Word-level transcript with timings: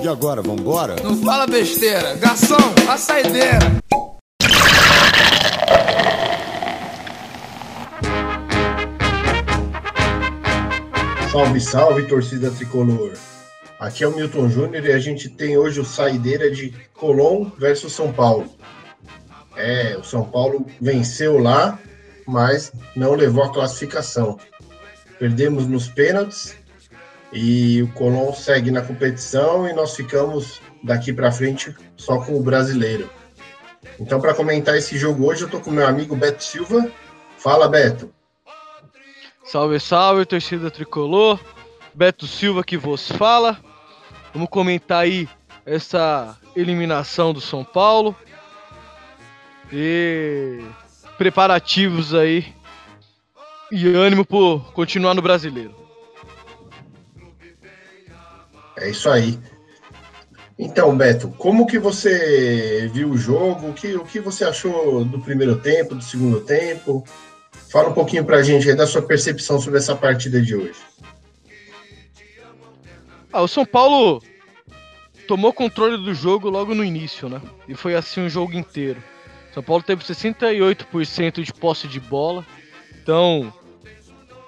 E 0.00 0.06
agora, 0.06 0.40
vambora? 0.40 0.94
Não 1.02 1.16
fala 1.16 1.44
besteira. 1.44 2.14
Garçom, 2.14 2.56
a 2.88 2.96
saideira. 2.96 3.58
Salve, 11.32 11.60
salve, 11.60 12.06
torcida 12.06 12.48
tricolor. 12.52 13.12
Aqui 13.80 14.04
é 14.04 14.08
o 14.08 14.14
Milton 14.14 14.48
Júnior 14.48 14.84
e 14.86 14.92
a 14.92 15.00
gente 15.00 15.28
tem 15.28 15.58
hoje 15.58 15.80
o 15.80 15.84
saideira 15.84 16.48
de 16.48 16.72
Colom 16.94 17.50
versus 17.58 17.92
São 17.92 18.12
Paulo. 18.12 18.48
É, 19.56 19.96
o 19.98 20.04
São 20.04 20.24
Paulo 20.24 20.64
venceu 20.80 21.38
lá, 21.38 21.76
mas 22.24 22.72
não 22.94 23.14
levou 23.14 23.42
a 23.42 23.52
classificação. 23.52 24.38
Perdemos 25.18 25.66
nos 25.66 25.88
pênaltis 25.88 26.54
e 27.32 27.82
o 27.82 27.88
Colom 27.92 28.32
segue 28.32 28.70
na 28.70 28.82
competição 28.82 29.68
e 29.68 29.72
nós 29.72 29.94
ficamos 29.94 30.60
daqui 30.82 31.12
para 31.12 31.32
frente 31.32 31.74
só 31.96 32.18
com 32.20 32.36
o 32.36 32.42
brasileiro. 32.42 33.10
Então, 34.00 34.20
para 34.20 34.34
comentar 34.34 34.76
esse 34.76 34.96
jogo 34.96 35.26
hoje, 35.26 35.42
eu 35.42 35.46
estou 35.46 35.60
com 35.60 35.70
meu 35.70 35.86
amigo 35.86 36.16
Beto 36.16 36.42
Silva. 36.42 36.90
Fala, 37.36 37.68
Beto. 37.68 38.12
Salve, 39.44 39.80
salve, 39.80 40.26
torcida 40.26 40.70
tricolor. 40.70 41.40
Beto 41.94 42.26
Silva 42.26 42.62
que 42.62 42.76
vos 42.76 43.10
fala. 43.10 43.58
Vamos 44.32 44.48
comentar 44.50 45.02
aí 45.02 45.28
essa 45.66 46.36
eliminação 46.54 47.32
do 47.32 47.40
São 47.40 47.64
Paulo. 47.64 48.14
E 49.72 50.62
preparativos 51.16 52.14
aí 52.14 52.54
e 53.70 53.86
ânimo 53.88 54.24
por 54.24 54.72
continuar 54.72 55.14
no 55.14 55.20
brasileiro. 55.20 55.87
É 58.80 58.90
isso 58.90 59.08
aí. 59.08 59.38
Então, 60.58 60.96
Beto, 60.96 61.28
como 61.38 61.66
que 61.66 61.78
você 61.78 62.90
viu 62.92 63.10
o 63.10 63.16
jogo? 63.16 63.68
O 63.68 63.72
que, 63.72 63.94
o 63.94 64.04
que 64.04 64.18
você 64.18 64.44
achou 64.44 65.04
do 65.04 65.20
primeiro 65.20 65.56
tempo, 65.56 65.94
do 65.94 66.02
segundo 66.02 66.40
tempo? 66.40 67.04
Fala 67.70 67.90
um 67.90 67.94
pouquinho 67.94 68.24
pra 68.24 68.42
gente 68.42 68.68
aí 68.68 68.74
da 68.74 68.86
sua 68.86 69.02
percepção 69.02 69.60
sobre 69.60 69.78
essa 69.78 69.94
partida 69.94 70.40
de 70.42 70.56
hoje. 70.56 70.80
Ah, 73.32 73.42
o 73.42 73.48
São 73.48 73.64
Paulo 73.64 74.22
tomou 75.28 75.52
controle 75.52 76.02
do 76.02 76.14
jogo 76.14 76.48
logo 76.48 76.74
no 76.74 76.82
início, 76.82 77.28
né? 77.28 77.40
E 77.68 77.74
foi 77.74 77.94
assim 77.94 78.24
o 78.24 78.30
jogo 78.30 78.54
inteiro. 78.54 79.02
São 79.52 79.62
Paulo 79.62 79.82
teve 79.82 80.02
68% 80.02 81.42
de 81.42 81.52
posse 81.52 81.86
de 81.86 82.00
bola. 82.00 82.44
Então, 83.00 83.52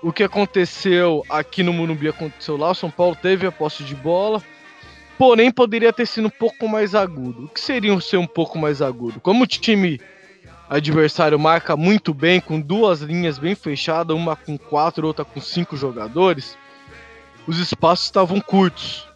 o 0.03 0.13
que 0.13 0.23
aconteceu 0.23 1.25
aqui 1.29 1.63
no 1.63 1.73
Morumbi 1.73 2.09
aconteceu 2.09 2.57
lá. 2.57 2.71
O 2.71 2.75
São 2.75 2.91
Paulo 2.91 3.17
teve 3.17 3.47
a 3.47 3.53
posse 3.53 3.85
de 3.85 3.95
bola, 3.95 4.43
porém 5.19 5.51
poderia 5.51 5.93
ter 5.93 6.07
sido 6.07 6.29
um 6.29 6.31
pouco 6.31 6.69
mais 6.69 6.95
agudo. 6.95 7.45
O 7.45 7.49
que 7.49 7.61
seria 7.61 7.99
ser 8.01 8.17
um 8.17 8.27
pouco 8.27 8.59
mais 8.59 8.81
agudo? 8.81 9.21
Como 9.21 9.45
o 9.45 9.47
time 9.47 10.01
adversário 10.69 11.39
marca 11.39 11.77
muito 11.77 12.15
bem, 12.15 12.41
com 12.41 12.61
duas 12.61 13.01
linhas 13.01 13.39
bem 13.39 13.55
fechadas, 13.55 14.17
uma 14.17 14.37
com 14.37 14.57
quatro, 14.57 15.07
outra 15.07 15.25
com 15.25 15.41
cinco 15.41 15.77
jogadores, 15.77 16.57
os 17.47 17.59
espaços 17.59 18.07
estavam 18.07 18.41
curtos. 18.41 19.07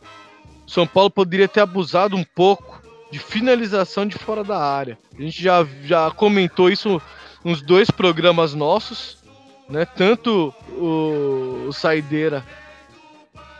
O 0.67 0.71
São 0.71 0.87
Paulo 0.87 1.11
poderia 1.11 1.48
ter 1.48 1.61
abusado 1.61 2.17
um 2.17 2.25
pouco 2.25 2.83
de 3.11 3.19
finalização 3.19 4.07
de 4.07 4.19
fora 4.19 4.43
da 4.43 4.59
área. 4.59 4.98
A 5.17 5.23
gente 5.23 5.41
já, 5.41 5.65
já 5.85 6.11
comentou 6.11 6.69
isso 6.69 7.01
nos 7.45 7.63
dois 7.63 7.91
programas 7.91 8.55
nossos 8.55 9.23
né? 9.69 9.84
Tanto 9.84 10.55
o, 10.70 11.67
o 11.69 11.73
Saideira 11.73 12.45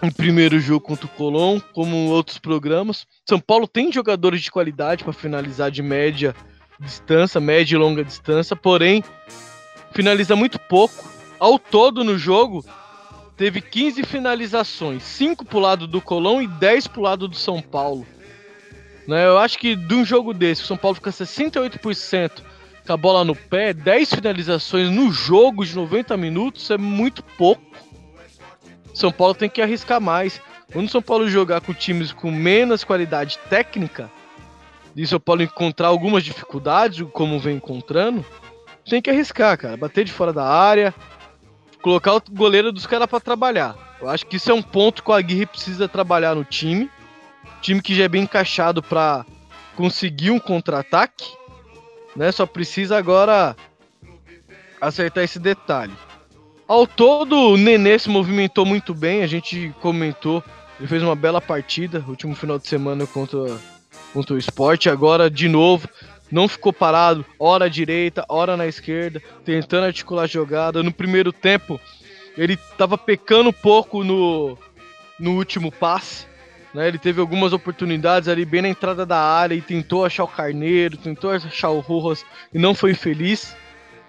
em 0.02 0.10
primeiro 0.10 0.60
jogo 0.60 0.80
contra 0.80 1.06
o 1.06 1.10
Colón, 1.10 1.60
como 1.72 2.10
outros 2.10 2.38
programas. 2.38 3.06
São 3.27 3.41
Paulo 3.41 3.66
tem 3.66 3.91
jogadores 3.91 4.42
de 4.42 4.50
qualidade 4.50 5.02
para 5.02 5.12
finalizar 5.12 5.70
de 5.70 5.82
média 5.82 6.34
distância, 6.78 7.41
média 7.41 7.75
e 7.75 7.78
longa 7.78 8.05
distância, 8.05 8.55
porém 8.55 9.02
finaliza 9.92 10.37
muito 10.37 10.59
pouco. 10.59 11.12
Ao 11.38 11.59
todo 11.59 12.04
no 12.04 12.19
jogo, 12.19 12.65
teve 13.36 13.60
15 13.60 14.03
finalizações, 14.04 15.03
5 15.03 15.44
pro 15.44 15.59
lado 15.59 15.86
do 15.86 16.00
Colón 16.00 16.42
e 16.42 16.47
10 16.47 16.88
pro 16.88 17.03
lado 17.03 17.26
do 17.26 17.36
São 17.36 17.60
Paulo. 17.62 18.06
Né, 19.06 19.26
eu 19.26 19.38
acho 19.38 19.59
que 19.59 19.76
de 19.76 19.94
um 19.94 20.04
jogo 20.04 20.32
desse, 20.32 20.62
o 20.62 20.66
São 20.66 20.76
Paulo 20.76 20.94
fica 20.94 21.10
68% 21.10 22.42
com 22.87 22.93
a 22.93 22.97
bola 22.97 23.25
no 23.25 23.34
pé, 23.34 23.72
10 23.72 24.15
finalizações 24.15 24.91
no 24.91 25.11
jogo 25.11 25.65
de 25.65 25.75
90 25.75 26.17
minutos 26.17 26.71
é 26.71 26.77
muito 26.77 27.22
pouco. 27.22 27.62
São 28.93 29.11
Paulo 29.11 29.34
tem 29.34 29.49
que 29.49 29.62
arriscar 29.62 30.00
mais. 30.00 30.41
Quando 30.72 30.91
São 30.91 31.00
Paulo 31.00 31.28
jogar 31.28 31.61
com 31.61 31.72
times 31.72 32.12
com 32.12 32.31
menos 32.31 32.84
qualidade 32.84 33.39
técnica, 33.50 34.11
e 34.95 35.06
São 35.06 35.19
Paulo 35.19 35.43
encontrar 35.43 35.89
algumas 35.89 36.22
dificuldades, 36.22 37.05
como 37.12 37.39
vem 37.41 37.56
encontrando, 37.56 38.25
tem 38.89 39.03
que 39.03 39.11
arriscar, 39.11 39.59
cara. 39.59 39.77
Bater 39.77 40.05
de 40.05 40.12
fora 40.12 40.33
da 40.33 40.45
área, 40.45 40.95
colocar 41.83 42.15
o 42.15 42.22
goleiro 42.31 42.71
dos 42.71 42.87
caras 42.87 43.09
para 43.09 43.19
trabalhar. 43.19 43.97
Eu 44.01 44.09
acho 44.09 44.27
que 44.27 44.37
isso 44.37 44.51
é 44.51 44.55
um 44.55 44.62
ponto 44.62 45.03
que 45.03 45.11
o 45.11 45.15
Aguirre 45.15 45.47
precisa 45.47 45.89
trabalhar 45.89 46.34
no 46.34 46.45
time. 46.45 46.91
Time 47.61 47.81
que 47.81 47.95
já 47.95 48.05
é 48.05 48.09
bem 48.09 48.22
encaixado 48.22 48.83
para 48.83 49.25
conseguir 49.75 50.31
um 50.31 50.39
contra-ataque 50.39 51.27
né? 52.14 52.32
Só 52.32 52.47
precisa 52.47 52.97
agora 52.97 53.56
acertar 54.80 55.25
esse 55.25 55.38
detalhe. 55.38 55.92
Ao 56.66 56.86
todo, 56.86 57.36
o 57.36 57.56
Nenê 57.56 57.98
se 57.98 58.08
movimentou 58.08 58.64
muito 58.64 58.94
bem, 58.94 59.22
a 59.22 59.26
gente 59.26 59.75
comentou. 59.80 60.42
Ele 60.78 60.88
fez 60.88 61.03
uma 61.03 61.14
bela 61.14 61.41
partida, 61.41 62.04
último 62.08 62.34
final 62.34 62.58
de 62.58 62.66
semana 62.66 63.06
contra, 63.06 63.38
contra 64.12 64.34
o 64.34 64.38
esporte. 64.38 64.88
Agora, 64.88 65.30
de 65.30 65.48
novo, 65.48 65.88
não 66.30 66.48
ficou 66.48 66.72
parado, 66.72 67.24
hora 67.38 67.66
à 67.66 67.69
direita, 67.69 68.24
hora 68.28 68.56
na 68.56 68.66
esquerda, 68.66 69.22
tentando 69.44 69.84
articular 69.84 70.22
a 70.22 70.26
jogada. 70.26 70.82
No 70.82 70.92
primeiro 70.92 71.32
tempo, 71.32 71.78
ele 72.36 72.54
estava 72.54 72.97
pecando 72.97 73.50
um 73.50 73.53
pouco 73.53 74.03
no, 74.03 74.58
no 75.19 75.36
último 75.36 75.70
passe. 75.70 76.26
Né? 76.74 76.88
Ele 76.88 76.98
teve 76.98 77.20
algumas 77.20 77.52
oportunidades 77.52 78.28
ali 78.28 78.44
bem 78.44 78.62
na 78.62 78.68
entrada 78.68 79.06
da 79.06 79.18
área 79.18 79.54
e 79.54 79.62
tentou 79.62 80.04
achar 80.04 80.24
o 80.24 80.28
Carneiro, 80.28 80.96
tentou 80.96 81.30
achar 81.30 81.70
o 81.70 81.80
Rojas 81.80 82.26
e 82.52 82.58
não 82.58 82.74
foi 82.74 82.92
feliz 82.92 83.56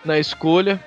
na 0.04 0.18
escolha. 0.18 0.84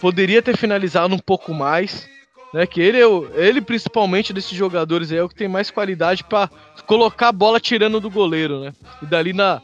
Poderia 0.00 0.42
ter 0.42 0.56
finalizado 0.56 1.14
um 1.14 1.18
pouco 1.18 1.54
mais, 1.54 2.08
né? 2.52 2.66
Que 2.66 2.80
ele, 2.80 2.98
é 2.98 3.46
ele 3.46 3.60
principalmente 3.60 4.32
desses 4.32 4.56
jogadores 4.56 5.10
aí, 5.10 5.18
é 5.18 5.22
o 5.22 5.28
que 5.28 5.34
tem 5.34 5.48
mais 5.48 5.70
qualidade 5.70 6.24
para 6.24 6.50
colocar 6.86 7.28
a 7.28 7.32
bola 7.32 7.58
tirando 7.58 8.00
do 8.00 8.10
goleiro, 8.10 8.60
né? 8.60 8.72
E 9.02 9.06
dali 9.06 9.32
na 9.32 9.60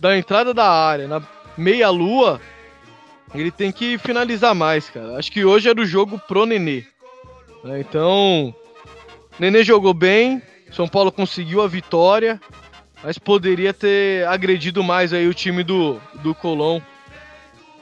da 0.00 0.16
entrada 0.16 0.54
da 0.54 0.70
área, 0.70 1.08
na 1.08 1.20
meia 1.56 1.90
lua, 1.90 2.40
ele 3.34 3.50
tem 3.50 3.72
que 3.72 3.98
finalizar 3.98 4.54
mais, 4.54 4.88
cara. 4.88 5.16
Acho 5.18 5.32
que 5.32 5.44
hoje 5.44 5.68
era 5.68 5.80
o 5.80 5.86
jogo 5.86 6.20
pro 6.26 6.46
Nenê. 6.46 6.84
Né? 7.64 7.80
Então, 7.80 8.54
Nenê 9.40 9.64
jogou 9.64 9.92
bem, 9.92 10.40
são 10.70 10.86
Paulo 10.88 11.10
conseguiu 11.10 11.62
a 11.62 11.68
vitória, 11.68 12.40
mas 13.02 13.18
poderia 13.18 13.72
ter 13.72 14.26
agredido 14.26 14.82
mais 14.82 15.12
aí 15.12 15.26
o 15.26 15.34
time 15.34 15.62
do, 15.62 16.00
do 16.22 16.34
Colón. 16.34 16.80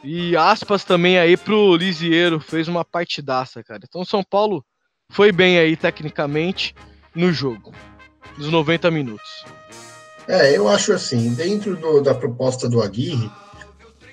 E 0.05 0.37
aspas 0.37 0.85
também 0.85 1.19
aí 1.19 1.37
pro 1.37 1.75
Lisieiro, 1.75 2.39
fez 2.39 2.69
uma 2.69 2.85
partidaça, 2.85 3.63
cara. 3.63 3.81
Então 3.89 4.05
São 4.05 4.23
Paulo 4.23 4.65
foi 5.11 5.33
bem 5.33 5.59
aí 5.59 5.77
tecnicamente 5.77 6.75
no 7.15 7.33
jogo, 7.33 7.73
nos 8.39 8.51
90 8.51 8.91
minutos. 8.91 9.45
É, 10.29 10.57
eu 10.57 10.69
acho 10.69 10.93
assim, 10.93 11.35
dentro 11.35 11.77
do, 11.77 12.01
da 12.01 12.15
proposta 12.15 12.69
do 12.69 12.83
Aguirre, 12.83 13.31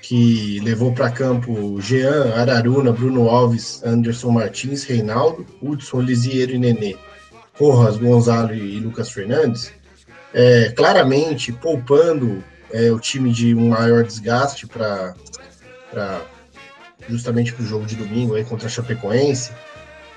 que 0.02 0.60
levou 0.60 0.92
para 0.92 1.10
campo 1.10 1.80
Jean, 1.80 2.34
Araruna, 2.34 2.92
Bruno 2.92 3.28
Alves, 3.28 3.82
Anderson 3.84 4.30
Martins, 4.30 4.84
Reinaldo, 4.84 5.46
Hudson, 5.62 6.00
Lisieiro 6.00 6.52
e 6.52 6.58
Nenê 6.58 6.96
Rojas, 7.54 7.96
Gonzalo 7.96 8.54
e 8.54 8.78
Lucas 8.80 9.10
Fernandes, 9.10 9.72
é, 10.32 10.72
claramente 10.76 11.52
poupando 11.52 12.42
é, 12.72 12.90
o 12.90 12.98
time 12.98 13.32
de 13.32 13.54
um 13.54 13.68
maior 13.68 14.02
desgaste 14.02 14.66
para 14.66 15.14
justamente 17.08 17.52
para 17.52 17.62
o 17.62 17.66
jogo 17.66 17.86
de 17.86 17.96
domingo 17.96 18.34
aí 18.34 18.44
contra 18.44 18.66
a 18.66 18.70
Chapecoense, 18.70 19.52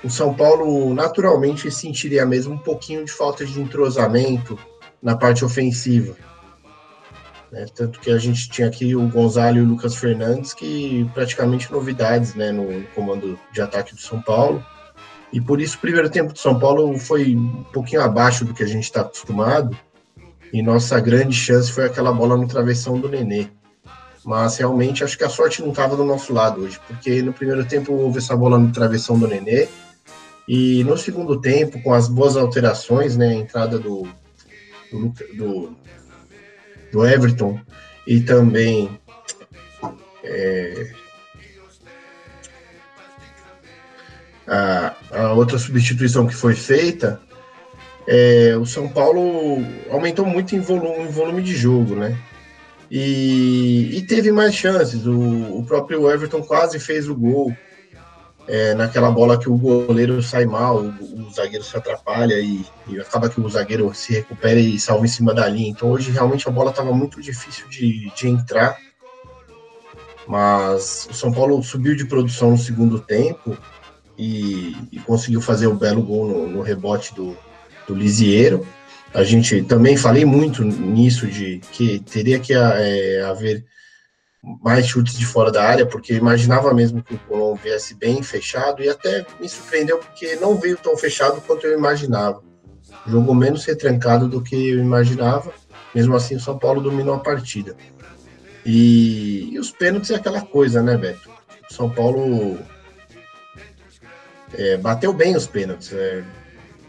o 0.02 0.10
São 0.10 0.34
Paulo 0.34 0.94
naturalmente 0.94 1.70
sentiria 1.70 2.24
mesmo 2.24 2.54
um 2.54 2.58
pouquinho 2.58 3.04
de 3.04 3.12
falta 3.12 3.44
de 3.44 3.60
entrosamento 3.60 4.58
na 5.02 5.16
parte 5.16 5.44
ofensiva. 5.44 6.16
Né? 7.50 7.66
Tanto 7.74 8.00
que 8.00 8.10
a 8.10 8.18
gente 8.18 8.48
tinha 8.48 8.68
aqui 8.68 8.94
o 8.94 9.08
Gonzalo 9.08 9.58
e 9.58 9.60
o 9.60 9.64
Lucas 9.64 9.96
Fernandes, 9.96 10.52
que 10.52 11.08
praticamente 11.14 11.70
novidades 11.72 12.34
né, 12.34 12.52
no, 12.52 12.84
comando 12.94 13.38
de 13.52 13.60
ataque 13.60 13.94
do 13.94 14.00
São 14.00 14.20
Paulo. 14.20 14.64
E 15.32 15.40
por 15.40 15.60
isso 15.60 15.76
o 15.76 15.80
primeiro 15.80 16.08
tempo 16.08 16.32
de 16.32 16.40
São 16.40 16.58
Paulo 16.58 16.98
foi 16.98 17.36
um 17.36 17.62
pouquinho 17.64 18.02
abaixo 18.02 18.44
do 18.44 18.54
que 18.54 18.62
a 18.62 18.66
gente 18.66 18.84
está 18.84 19.02
acostumado. 19.02 19.76
E 20.52 20.62
nossa 20.62 20.98
grande 20.98 21.34
chance 21.34 21.70
foi 21.70 21.84
aquela 21.84 22.12
bola 22.12 22.36
no 22.36 22.48
travessão 22.48 22.98
do 22.98 23.08
Nenê. 23.08 23.48
Mas 24.24 24.56
realmente 24.56 25.04
acho 25.04 25.16
que 25.16 25.24
a 25.24 25.28
sorte 25.28 25.60
não 25.60 25.70
estava 25.70 25.96
do 25.96 26.04
nosso 26.04 26.32
lado 26.32 26.62
hoje, 26.62 26.80
porque 26.86 27.22
no 27.22 27.32
primeiro 27.32 27.64
tempo 27.64 27.92
houve 27.92 28.18
essa 28.18 28.36
bola 28.36 28.58
no 28.58 28.72
travessão 28.72 29.18
do 29.18 29.28
Nenê. 29.28 29.68
E 30.48 30.82
no 30.84 30.96
segundo 30.96 31.38
tempo, 31.40 31.82
com 31.82 31.92
as 31.92 32.08
boas 32.08 32.34
alterações, 32.36 33.16
né, 33.16 33.28
a 33.28 33.34
entrada 33.34 33.78
do, 33.78 34.08
do, 34.90 35.12
do, 35.36 35.76
do 36.90 37.06
Everton 37.06 37.60
e 38.06 38.20
também 38.20 38.98
é, 40.24 40.90
a, 44.48 44.94
a, 45.12 45.32
outra 45.34 45.58
substituição 45.58 46.26
que 46.26 46.34
foi 46.34 46.54
feita, 46.54 47.20
é, 48.06 48.56
o 48.56 48.64
São 48.64 48.88
Paulo 48.88 49.62
aumentou 49.90 50.24
muito 50.24 50.56
em 50.56 50.60
volume, 50.60 51.04
em 51.04 51.10
volume 51.10 51.42
de 51.42 51.54
jogo, 51.54 51.94
né? 51.94 52.18
E, 52.90 53.98
e 53.98 54.06
teve 54.06 54.32
mais 54.32 54.54
chances. 54.54 55.06
O, 55.06 55.58
o, 55.58 55.64
próprio 55.66 56.10
Everton 56.10 56.42
quase 56.42 56.80
fez 56.80 57.06
o 57.06 57.14
gol 57.14 57.54
é, 58.46 58.72
naquela 58.72 59.10
bola 59.10 59.38
que 59.38 59.50
o 59.50 59.58
goleiro 59.58 60.22
sai 60.22 60.46
mal, 60.46 60.82
o, 60.82 61.26
o 61.26 61.30
zagueiro 61.30 61.62
se 61.62 61.76
atrapalha 61.76 62.40
e, 62.40 62.64
e, 62.88 62.98
acaba 62.98 63.28
que 63.28 63.38
o 63.38 63.48
zagueiro 63.48 63.92
se 63.92 64.14
recupera 64.14 64.58
e 64.58 64.80
salva 64.80 65.04
em 65.04 65.08
cima 65.08 65.34
da 65.34 65.46
linha. 65.46 65.68
Então 65.68 65.90
hoje 65.90 66.10
realmente 66.10 66.48
a 66.48 66.50
bola 66.50 66.70
estava 66.70 66.92
muito 66.94 67.20
difícil 67.20 67.68
de, 67.68 68.10
de 68.14 68.28
entrar. 68.28 68.78
Mas 70.26 71.06
o 71.10 71.14
São 71.14 71.30
Paulo 71.30 71.62
subiu 71.62 71.94
de 71.94 72.06
produção 72.06 72.52
no 72.52 72.58
segundo 72.58 72.98
tempo 72.98 73.56
e, 74.18 74.76
e 74.90 74.98
conseguiu 74.98 75.40
fazer 75.40 75.68
o 75.68 75.74
belo 75.74 76.02
gol 76.02 76.26
no, 76.26 76.48
no 76.48 76.62
rebote 76.62 77.14
do, 77.14 77.36
do. 77.86 78.66
A 79.14 79.22
gente 79.22 79.62
também 79.62 79.96
falei 79.96 80.24
muito 80.24 80.62
nisso 80.62 81.26
de 81.26 81.60
que 81.72 82.00
teria 82.00 82.38
que 82.38 82.52
é, 82.52 83.22
haver 83.22 83.64
mais 84.62 84.86
chutes 84.86 85.18
de 85.18 85.24
fora 85.24 85.50
da 85.50 85.64
área, 85.64 85.86
porque 85.86 86.12
eu 86.12 86.16
imaginava 86.16 86.74
mesmo 86.74 87.02
que 87.02 87.14
o 87.14 87.18
Colom 87.20 87.54
viesse 87.54 87.94
bem 87.94 88.22
fechado 88.22 88.82
e 88.82 88.88
até 88.88 89.24
me 89.40 89.48
surpreendeu 89.48 89.98
porque 89.98 90.36
não 90.36 90.56
veio 90.56 90.76
tão 90.76 90.96
fechado 90.96 91.40
quanto 91.40 91.66
eu 91.66 91.76
imaginava. 91.76 92.42
Jogou 93.06 93.34
menos 93.34 93.64
retrancado 93.64 94.28
do 94.28 94.42
que 94.42 94.70
eu 94.70 94.78
imaginava. 94.78 95.52
Mesmo 95.94 96.14
assim, 96.14 96.36
o 96.36 96.40
São 96.40 96.58
Paulo 96.58 96.82
dominou 96.82 97.14
a 97.14 97.20
partida. 97.20 97.74
E, 98.64 99.50
e 99.52 99.58
os 99.58 99.70
pênaltis 99.70 100.10
é 100.10 100.16
aquela 100.16 100.42
coisa, 100.42 100.82
né, 100.82 100.96
Beto? 100.96 101.30
O 101.70 101.74
São 101.74 101.88
Paulo 101.88 102.58
é, 104.54 104.76
bateu 104.76 105.12
bem 105.12 105.36
os 105.36 105.46
pênaltis. 105.46 105.92
É, 105.92 106.22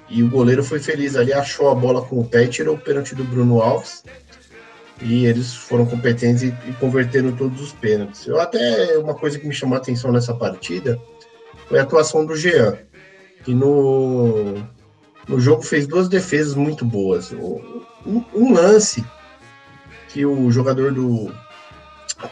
e 0.10 0.24
o 0.24 0.30
goleiro 0.30 0.64
foi 0.64 0.80
feliz 0.80 1.16
ali, 1.16 1.32
achou 1.32 1.70
a 1.70 1.76
bola 1.76 2.02
com 2.02 2.20
o 2.20 2.26
pé 2.26 2.44
e 2.44 2.48
tirou 2.48 2.76
o 2.76 2.80
pênalti 2.80 3.14
do 3.14 3.24
Bruno 3.24 3.62
Alves. 3.62 4.04
E 5.02 5.26
eles 5.26 5.54
foram 5.54 5.86
competentes 5.86 6.42
e, 6.42 6.48
e 6.68 6.74
converteram 6.80 7.32
todos 7.32 7.62
os 7.62 7.72
pênaltis. 7.74 8.26
Eu 8.28 8.40
até 8.40 8.98
uma 8.98 9.14
coisa 9.14 9.40
que 9.40 9.48
me 9.48 9.54
chamou 9.54 9.76
a 9.76 9.80
atenção 9.80 10.12
nessa 10.12 10.34
partida 10.34 11.00
foi 11.68 11.80
a 11.80 11.84
atuação 11.84 12.26
do 12.26 12.36
Jean, 12.36 12.78
que 13.44 13.54
no, 13.54 14.56
no 15.28 15.40
jogo 15.40 15.62
fez 15.62 15.88
duas 15.88 16.10
defesas 16.10 16.56
muito 16.56 16.84
boas. 16.84 17.32
Um, 17.32 18.26
um 18.34 18.54
lance 18.54 19.06
que 20.10 20.26
o 20.26 20.50
jogador 20.52 20.92
do 20.92 21.32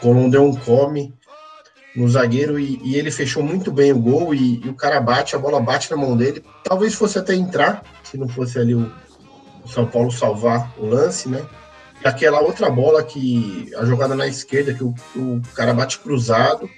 Colón 0.00 0.28
deu 0.28 0.44
um 0.44 0.54
come 0.54 1.14
no 1.98 2.08
zagueiro 2.08 2.58
e, 2.58 2.80
e, 2.82 2.96
ele 2.96 3.10
fechou 3.10 3.42
muito 3.42 3.72
bem 3.72 3.92
o 3.92 3.98
gol 3.98 4.34
e, 4.34 4.60
e, 4.64 4.68
o 4.68 4.74
cara 4.74 5.00
bate, 5.00 5.34
a 5.34 5.38
bola 5.38 5.60
bate 5.60 5.90
na 5.90 5.96
mão 5.96 6.16
dele. 6.16 6.42
Talvez 6.64 6.94
fosse 6.94 7.18
até 7.18 7.34
entrar, 7.34 7.82
se 8.04 8.16
não 8.16 8.28
fosse 8.28 8.58
ali 8.58 8.74
o, 8.74 8.90
o 9.64 9.68
São 9.68 9.86
Paulo 9.86 10.10
salvar 10.10 10.72
o 10.78 10.86
lance, 10.86 11.28
né? 11.28 11.44
E 12.04 12.06
aquela 12.06 12.40
outra 12.40 12.70
bola 12.70 13.02
que 13.02 13.70
a 13.76 13.84
jogada 13.84 14.14
na 14.14 14.26
esquerda, 14.26 14.72
que 14.72 14.84
o, 14.84 14.94
o 15.16 15.42
cara 15.54 15.74
bate 15.74 15.98
cruzado 15.98 16.70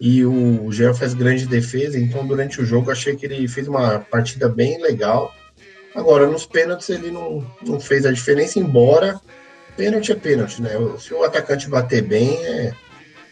e 0.00 0.24
o 0.24 0.72
Jean 0.72 0.94
faz 0.94 1.14
grande 1.14 1.46
defesa. 1.46 1.98
Então, 1.98 2.26
durante 2.26 2.60
o 2.60 2.64
jogo, 2.64 2.90
achei 2.90 3.14
que 3.14 3.26
ele 3.26 3.46
fez 3.46 3.68
uma 3.68 4.00
partida 4.00 4.48
bem 4.48 4.80
legal. 4.82 5.32
Agora, 5.94 6.26
nos 6.26 6.46
pênaltis, 6.46 6.88
ele 6.88 7.10
não, 7.10 7.46
não 7.64 7.78
fez 7.78 8.04
a 8.04 8.12
diferença, 8.12 8.58
embora 8.58 9.20
pênalti 9.80 10.12
é 10.12 10.14
pênalti, 10.14 10.60
né? 10.60 10.72
Se 10.98 11.14
o 11.14 11.24
atacante 11.24 11.68
bater 11.68 12.02
bem, 12.02 12.36
é, 12.44 12.74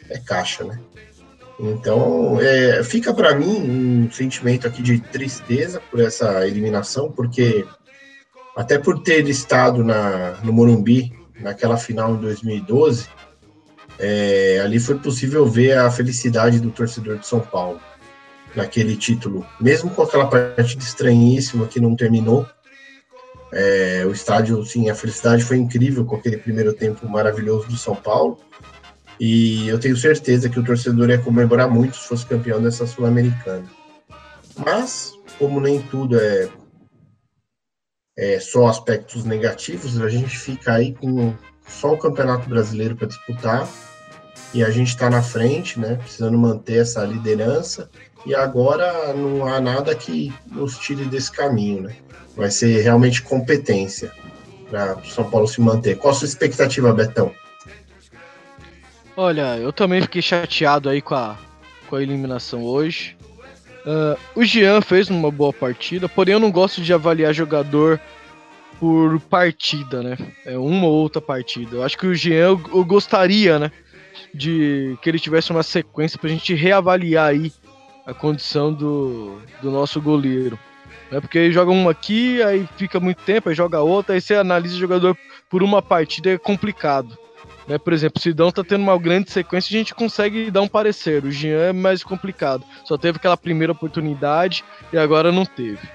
é 0.09 0.19
caixa, 0.19 0.65
né? 0.65 0.79
Então, 1.58 2.40
é, 2.40 2.84
fica 2.84 3.12
para 3.12 3.34
mim 3.34 4.06
um 4.06 4.10
sentimento 4.12 4.66
aqui 4.66 4.81
de 4.81 5.00
tristeza 5.00 5.82
por 5.90 6.00
essa 6.00 6.46
eliminação, 6.46 7.10
porque 7.10 7.66
até 8.56 8.78
por 8.78 9.02
ter 9.02 9.28
estado 9.28 9.82
na, 9.82 10.38
no 10.43 10.52
Morumbi 10.52 11.12
naquela 11.40 11.76
final 11.76 12.14
em 12.14 12.19
2012, 12.19 13.08
é, 13.99 14.60
ali 14.64 14.78
foi 14.78 14.99
possível 14.99 15.46
ver 15.46 15.76
a 15.78 15.90
felicidade 15.90 16.60
do 16.60 16.70
torcedor 16.70 17.19
de 17.19 17.26
São 17.26 17.40
Paulo 17.40 17.81
naquele 18.55 18.96
título, 18.96 19.44
mesmo 19.60 19.90
com 19.90 20.02
aquela 20.02 20.26
partida 20.26 20.82
estranhíssima 20.82 21.66
que 21.66 21.81
não 21.81 21.96
terminou. 21.96 22.46
É, 23.52 24.05
o 24.06 24.12
estádio, 24.12 24.64
sim, 24.64 24.90
a 24.90 24.94
felicidade 24.94 25.43
foi 25.43 25.56
incrível 25.56 26.05
com 26.05 26.16
aquele 26.16 26.37
primeiro 26.37 26.72
tempo 26.72 27.08
maravilhoso 27.08 27.69
do 27.69 27.76
São 27.76 27.96
Paulo. 27.96 28.38
E 29.20 29.67
eu 29.69 29.79
tenho 29.79 29.97
certeza 29.97 30.49
que 30.49 30.61
o 30.61 30.65
torcedor 30.65 31.11
ia 31.11 31.19
comemorar 31.19 31.69
muito 31.69 31.97
se 31.97 32.06
fosse 32.06 32.25
campeão 32.25 32.62
dessa 32.62 32.87
Sul-Americana. 32.87 33.65
Mas, 34.56 35.12
como 35.38 35.61
nem 35.61 35.81
tudo 35.82 36.19
é, 36.19 36.49
é 38.17 38.41
só 38.41 38.69
aspectos 38.69 39.25
negativos, 39.25 40.00
a 40.00 40.09
gente 40.09 40.37
fica 40.38 40.75
aí 40.75 40.94
com 40.94 41.35
só 41.67 41.93
o 41.93 41.99
Campeonato 41.99 42.49
Brasileiro 42.49 42.97
para 42.97 43.09
disputar. 43.09 43.69
E 44.55 44.65
a 44.65 44.70
gente 44.70 44.88
está 44.88 45.11
na 45.11 45.23
frente, 45.23 45.79
né? 45.79 45.97
Precisando 45.97 46.38
manter 46.38 46.79
essa 46.79 47.05
liderança. 47.05 47.91
E 48.25 48.35
agora 48.35 49.12
não 49.12 49.47
há 49.47 49.61
nada 49.61 49.94
que 49.94 50.32
nos 50.47 50.79
tire 50.79 51.05
desse 51.05 51.31
caminho, 51.31 51.82
né? 51.82 51.97
Vai 52.35 52.50
ser 52.50 52.81
realmente 52.81 53.23
competência 53.23 54.11
para 54.70 54.97
o 54.97 55.06
São 55.06 55.29
Paulo 55.29 55.47
se 55.47 55.61
manter. 55.61 55.99
Qual 55.99 56.12
a 56.12 56.17
sua 56.17 56.26
expectativa, 56.26 56.93
Betão? 56.93 57.32
Olha, 59.20 59.56
eu 59.56 59.73
também 59.73 60.00
fiquei 60.00 60.23
chateado 60.23 60.88
aí 60.88 61.03
com 61.03 61.17
a, 61.17 61.37
com 61.88 61.97
a 61.97 62.03
eliminação 62.05 62.62
hoje. 62.62 63.17
Uh, 63.85 64.17
o 64.37 64.44
Jean 64.44 64.81
fez 64.81 65.11
uma 65.11 65.29
boa 65.29 65.53
partida, 65.53 66.09
porém 66.09 66.35
eu 66.35 66.38
não 66.38 66.53
gosto 66.53 66.81
de 66.81 66.94
avaliar 66.94 67.35
jogador 67.35 68.00
por 68.79 69.19
partida, 69.23 70.05
né? 70.05 70.17
É 70.47 70.56
uma 70.56 70.87
ou 70.87 70.93
outra 70.93 71.20
partida. 71.20 71.75
Eu 71.75 71.82
acho 71.82 71.99
que 71.99 72.06
o 72.06 72.15
Jean 72.15 72.61
eu, 72.73 72.85
gostaria, 72.85 73.59
né? 73.59 73.73
De 74.32 74.97
que 75.03 75.09
ele 75.09 75.19
tivesse 75.19 75.50
uma 75.50 75.65
sequência 75.65 76.17
pra 76.17 76.31
gente 76.31 76.55
reavaliar 76.55 77.31
aí 77.31 77.53
a 78.06 78.15
condição 78.15 78.73
do, 78.73 79.41
do 79.61 79.69
nosso 79.73 80.00
goleiro. 80.00 80.56
Né? 81.11 81.20
Porque 81.20 81.38
ele 81.38 81.53
joga 81.53 81.73
uma 81.73 81.91
aqui, 81.91 82.41
aí 82.41 82.69
fica 82.76 83.00
muito 83.00 83.20
tempo, 83.25 83.49
aí 83.49 83.55
joga 83.56 83.81
outra, 83.81 84.15
aí 84.15 84.20
você 84.20 84.37
analisa 84.37 84.76
o 84.76 84.79
jogador 84.79 85.19
por 85.50 85.61
uma 85.61 85.82
partida, 85.82 86.31
é 86.31 86.39
complicado. 86.39 87.19
Né? 87.69 87.77
Por 87.77 87.93
exemplo, 87.93 88.19
o 88.19 88.22
Sidão 88.22 88.51
tá 88.51 88.65
tendo 88.65 88.82
uma 88.82 88.98
grande 88.98 89.31
sequência, 89.31 89.75
a 89.75 89.79
gente 89.79 89.94
consegue 89.94 90.51
dar 90.51 90.63
um 90.63 90.69
parecer. 90.69 91.25
O 91.25 91.31
Jean 91.31 91.58
é 91.58 91.72
mais 91.72 92.03
complicado. 92.03 92.65
Só 92.84 92.96
teve 92.96 93.19
aquela 93.19 93.37
primeira 93.37 93.72
oportunidade 93.72 94.65
e 94.93 94.96
agora 94.96 95.31
não 95.31 95.44
teve. 95.44 95.87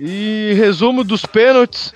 E 0.00 0.54
resumo 0.56 1.04
dos 1.04 1.26
pênaltis. 1.26 1.92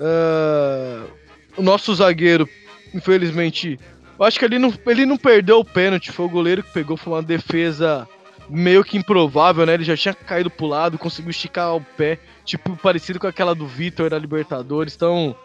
Uh, 0.00 1.10
o 1.56 1.62
nosso 1.62 1.94
zagueiro, 1.94 2.48
infelizmente, 2.94 3.78
eu 4.18 4.24
acho 4.24 4.38
que 4.38 4.44
ele 4.44 4.58
não, 4.58 4.72
ele 4.86 5.04
não 5.04 5.16
perdeu 5.16 5.58
o 5.58 5.64
pênalti. 5.64 6.12
Foi 6.12 6.26
o 6.26 6.30
goleiro 6.30 6.62
que 6.62 6.72
pegou, 6.72 6.96
foi 6.96 7.12
uma 7.12 7.22
defesa 7.22 8.08
meio 8.48 8.84
que 8.84 8.96
improvável, 8.96 9.66
né? 9.66 9.74
Ele 9.74 9.84
já 9.84 9.96
tinha 9.96 10.14
caído 10.14 10.50
pro 10.50 10.66
lado, 10.66 10.98
conseguiu 10.98 11.30
esticar 11.30 11.74
o 11.74 11.80
pé, 11.80 12.18
tipo 12.44 12.76
parecido 12.76 13.18
com 13.18 13.26
aquela 13.26 13.54
do 13.54 13.66
Vitor 13.66 14.10
da 14.10 14.18
Libertadores. 14.18 14.94
Então, 14.94 15.36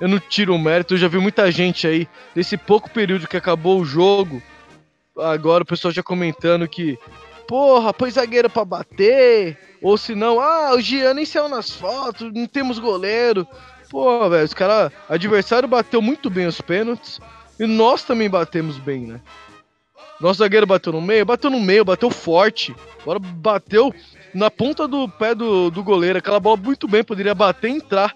eu 0.00 0.08
não 0.08 0.18
tiro 0.18 0.54
o 0.54 0.58
mérito, 0.58 0.94
eu 0.94 0.98
já 0.98 1.08
vi 1.08 1.18
muita 1.18 1.50
gente 1.50 1.86
aí, 1.86 2.08
desse 2.34 2.56
pouco 2.56 2.90
período 2.90 3.26
que 3.26 3.36
acabou 3.36 3.80
o 3.80 3.84
jogo, 3.84 4.42
agora 5.16 5.62
o 5.62 5.66
pessoal 5.66 5.92
já 5.92 6.02
comentando 6.02 6.68
que, 6.68 6.98
porra, 7.46 7.92
põe 7.92 8.10
zagueiro 8.10 8.48
pra 8.48 8.64
bater, 8.64 9.58
ou 9.82 9.96
se 9.96 10.14
não, 10.14 10.40
ah, 10.40 10.74
o 10.74 10.80
Gian 10.80 11.14
nem 11.14 11.24
saiu 11.24 11.48
nas 11.48 11.70
fotos, 11.70 12.32
não 12.32 12.46
temos 12.46 12.78
goleiro. 12.78 13.46
Pô, 13.90 14.28
velho, 14.28 14.44
os 14.44 14.52
caras, 14.52 14.92
adversário 15.08 15.66
bateu 15.66 16.02
muito 16.02 16.28
bem 16.28 16.46
os 16.46 16.60
pênaltis, 16.60 17.20
e 17.58 17.66
nós 17.66 18.04
também 18.04 18.28
batemos 18.28 18.78
bem, 18.78 19.00
né? 19.00 19.20
Nosso 20.20 20.38
zagueiro 20.38 20.66
bateu 20.66 20.92
no 20.92 21.00
meio, 21.00 21.24
bateu 21.24 21.48
no 21.48 21.60
meio, 21.60 21.84
bateu 21.84 22.10
forte. 22.10 22.74
Agora 23.00 23.20
bateu 23.20 23.94
na 24.34 24.50
ponta 24.50 24.88
do 24.88 25.08
pé 25.08 25.32
do, 25.34 25.70
do 25.70 25.82
goleiro. 25.82 26.18
Aquela 26.18 26.40
bola 26.40 26.56
muito 26.56 26.88
bem, 26.88 27.04
poderia 27.04 27.34
bater 27.34 27.70
e 27.70 27.76
entrar 27.76 28.12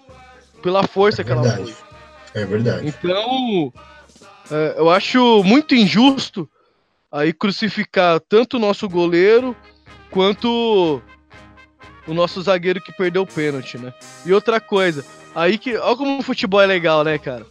pela 0.63 0.87
força 0.87 1.21
é 1.21 1.25
que 1.25 1.31
ela 1.31 1.43
foi. 1.43 1.75
É 2.33 2.45
verdade. 2.45 2.87
Então, 2.87 3.71
é, 4.49 4.75
eu 4.77 4.89
acho 4.89 5.43
muito 5.43 5.75
injusto 5.75 6.49
aí 7.11 7.31
crucificar 7.31 8.19
tanto 8.21 8.57
o 8.57 8.59
nosso 8.59 8.89
goleiro 8.89 9.55
quanto 10.09 11.01
o 12.07 12.13
nosso 12.13 12.41
zagueiro 12.41 12.81
que 12.81 12.91
perdeu 12.91 13.21
o 13.21 13.27
pênalti, 13.27 13.77
né? 13.77 13.93
E 14.25 14.33
outra 14.33 14.59
coisa, 14.59 15.05
aí 15.35 15.57
que. 15.57 15.77
Olha 15.77 15.97
como 15.97 16.19
o 16.19 16.23
futebol 16.23 16.61
é 16.61 16.65
legal, 16.65 17.03
né, 17.03 17.17
cara? 17.17 17.45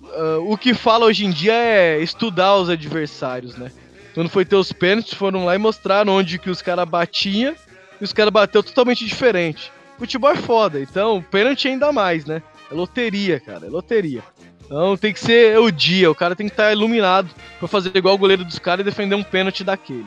Uh, 0.00 0.52
o 0.52 0.56
que 0.56 0.72
fala 0.72 1.04
hoje 1.04 1.26
em 1.26 1.30
dia 1.30 1.52
é 1.52 2.00
estudar 2.00 2.56
os 2.56 2.70
adversários, 2.70 3.56
né? 3.56 3.70
Quando 4.14 4.30
foi 4.30 4.44
ter 4.44 4.56
os 4.56 4.72
pênaltis, 4.72 5.12
foram 5.12 5.44
lá 5.44 5.54
e 5.54 5.58
mostraram 5.58 6.14
onde 6.14 6.38
que 6.38 6.50
os 6.50 6.62
caras 6.62 6.88
batiam 6.88 7.54
e 8.00 8.04
os 8.04 8.12
caras 8.12 8.32
bateu 8.32 8.62
totalmente 8.62 9.04
diferente. 9.04 9.70
Futebol 9.98 10.30
é 10.30 10.36
foda. 10.36 10.80
Então, 10.80 11.22
pênalti 11.30 11.68
ainda 11.68 11.92
mais, 11.92 12.24
né? 12.24 12.42
É 12.70 12.74
loteria, 12.74 13.40
cara. 13.40 13.66
É 13.66 13.68
loteria. 13.68 14.22
Então 14.64 14.96
tem 14.96 15.12
que 15.12 15.20
ser 15.20 15.58
o 15.58 15.70
dia. 15.70 16.10
O 16.10 16.14
cara 16.14 16.36
tem 16.36 16.46
que 16.46 16.52
estar 16.52 16.64
tá 16.64 16.72
iluminado 16.72 17.30
para 17.58 17.66
fazer 17.66 17.96
igual 17.96 18.14
o 18.14 18.18
goleiro 18.18 18.44
dos 18.44 18.58
caras 18.58 18.80
e 18.80 18.84
defender 18.90 19.14
um 19.14 19.22
pênalti 19.22 19.64
daquele. 19.64 20.06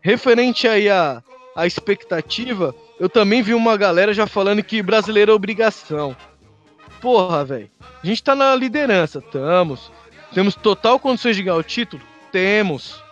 Referente 0.00 0.66
aí 0.66 0.88
a, 0.88 1.22
a 1.54 1.66
expectativa, 1.66 2.74
eu 2.98 3.08
também 3.08 3.42
vi 3.42 3.54
uma 3.54 3.76
galera 3.76 4.14
já 4.14 4.26
falando 4.26 4.62
que 4.62 4.82
brasileiro 4.82 5.30
é 5.30 5.34
obrigação. 5.34 6.16
Porra, 7.00 7.44
velho. 7.44 7.70
A 8.02 8.06
gente 8.06 8.22
tá 8.22 8.34
na 8.34 8.54
liderança, 8.54 9.18
estamos. 9.18 9.92
Temos 10.32 10.54
total 10.54 10.98
condições 10.98 11.36
de 11.36 11.42
ganhar 11.42 11.56
o 11.56 11.62
título? 11.62 12.02
Temos. 12.30 13.02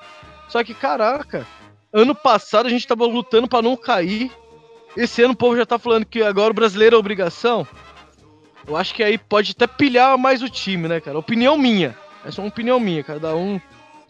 Só 0.48 0.64
que, 0.64 0.72
caraca, 0.72 1.46
ano 1.92 2.14
passado 2.14 2.66
a 2.66 2.70
gente 2.70 2.86
tava 2.86 3.04
lutando 3.04 3.46
para 3.46 3.62
não 3.62 3.76
cair. 3.76 4.32
Esse 4.96 5.22
ano 5.22 5.34
o 5.34 5.36
povo 5.36 5.56
já 5.56 5.64
tá 5.64 5.78
falando 5.78 6.04
que 6.04 6.22
agora 6.22 6.50
o 6.50 6.54
brasileiro 6.54 6.96
é 6.96 6.98
obrigação. 6.98 7.66
Eu 8.66 8.76
acho 8.76 8.94
que 8.94 9.02
aí 9.02 9.16
pode 9.16 9.52
até 9.52 9.66
pilhar 9.66 10.16
mais 10.18 10.42
o 10.42 10.48
time, 10.48 10.88
né, 10.88 11.00
cara? 11.00 11.18
Opinião 11.18 11.56
minha. 11.56 11.96
É 12.24 12.30
só 12.30 12.42
uma 12.42 12.48
opinião 12.48 12.78
minha, 12.78 13.02
cada 13.02 13.34
um 13.34 13.60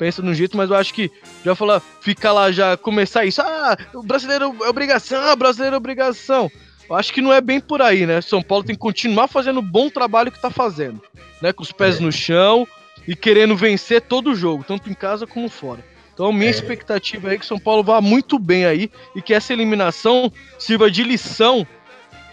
pensa 0.01 0.23
de 0.23 0.29
um 0.29 0.35
jeito, 0.35 0.57
mas 0.57 0.71
eu 0.71 0.77
acho 0.77 0.95
que 0.95 1.11
já 1.45 1.55
falar, 1.55 1.79
ficar 2.01 2.33
lá, 2.33 2.51
já 2.51 2.75
começar 2.75 3.27
isso. 3.27 3.43
Ah, 3.43 3.77
o 3.93 4.03
brasileiro 4.03 4.57
é 4.65 4.69
obrigação, 4.69 5.21
ah, 5.21 5.37
brasileiro 5.37 5.75
é 5.75 5.77
obrigação. 5.77 6.51
Eu 6.89 6.97
acho 6.97 7.13
que 7.13 7.21
não 7.21 7.31
é 7.31 7.41
bem 7.41 7.61
por 7.61 7.83
aí, 7.83 8.07
né? 8.07 8.23
São 8.23 8.43
Paulo 8.43 8.65
tem 8.65 8.75
que 8.75 8.81
continuar 8.81 9.29
fazendo 9.29 9.59
o 9.59 9.63
bom 9.63 9.91
trabalho 9.91 10.33
que 10.33 10.41
tá 10.41 10.51
fazendo, 10.51 11.03
né? 11.43 11.53
Com 11.53 11.63
os 11.63 11.71
pés 11.71 11.99
é. 11.99 12.01
no 12.01 12.11
chão 12.11 12.67
e 13.07 13.15
querendo 13.15 13.55
vencer 13.55 14.01
todo 14.01 14.31
o 14.31 14.35
jogo, 14.35 14.65
tanto 14.67 14.91
em 14.91 14.95
casa 14.95 15.27
como 15.27 15.51
fora. 15.51 15.85
Então, 16.21 16.35
minha 16.35 16.49
é. 16.49 16.51
expectativa 16.51 17.33
é 17.33 17.39
que 17.39 17.47
São 17.47 17.59
Paulo 17.59 17.83
vá 17.83 17.99
muito 17.99 18.39
bem 18.39 18.67
aí 18.67 18.91
e 19.17 19.23
que 19.23 19.33
essa 19.33 19.55
eliminação 19.55 20.31
sirva 20.59 20.91
de 20.91 21.03
lição 21.03 21.67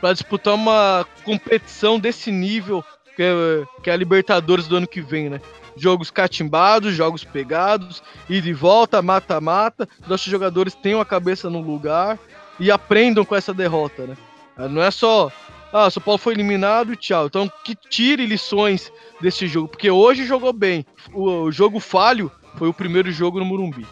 para 0.01 0.11
disputar 0.11 0.55
uma 0.55 1.07
competição 1.23 1.97
desse 1.97 2.29
nível 2.29 2.83
que 3.15 3.23
é, 3.23 3.33
que 3.81 3.89
é, 3.89 3.93
a 3.93 3.95
Libertadores 3.95 4.67
do 4.67 4.75
ano 4.75 4.87
que 4.89 4.99
vem, 4.99 5.29
né? 5.29 5.39
Jogos 5.77 6.11
catimbados, 6.11 6.95
jogos 6.95 7.23
pegados, 7.23 8.03
e 8.29 8.41
de 8.41 8.51
volta, 8.51 9.01
mata-mata. 9.01 9.87
Nossos 10.05 10.29
jogadores 10.29 10.75
tenham 10.75 10.99
a 10.99 11.05
cabeça 11.05 11.49
no 11.49 11.61
lugar 11.61 12.19
e 12.59 12.69
aprendam 12.69 13.23
com 13.23 13.37
essa 13.37 13.53
derrota, 13.53 14.05
né? 14.05 14.17
Não 14.69 14.81
é 14.81 14.91
só, 14.91 15.31
ah, 15.71 15.89
São 15.89 16.03
Paulo 16.03 16.17
foi 16.17 16.33
eliminado 16.33 16.91
e 16.91 16.97
tchau. 16.97 17.27
Então, 17.27 17.49
que 17.63 17.73
tire 17.73 18.25
lições 18.25 18.91
desse 19.21 19.47
jogo, 19.47 19.69
porque 19.69 19.89
hoje 19.89 20.25
jogou 20.25 20.51
bem. 20.51 20.85
O, 21.13 21.43
o 21.43 21.51
jogo 21.53 21.79
falho 21.79 22.29
foi 22.57 22.67
o 22.67 22.73
primeiro 22.73 23.11
jogo 23.11 23.39
no 23.39 23.45
Murumbi. 23.45 23.85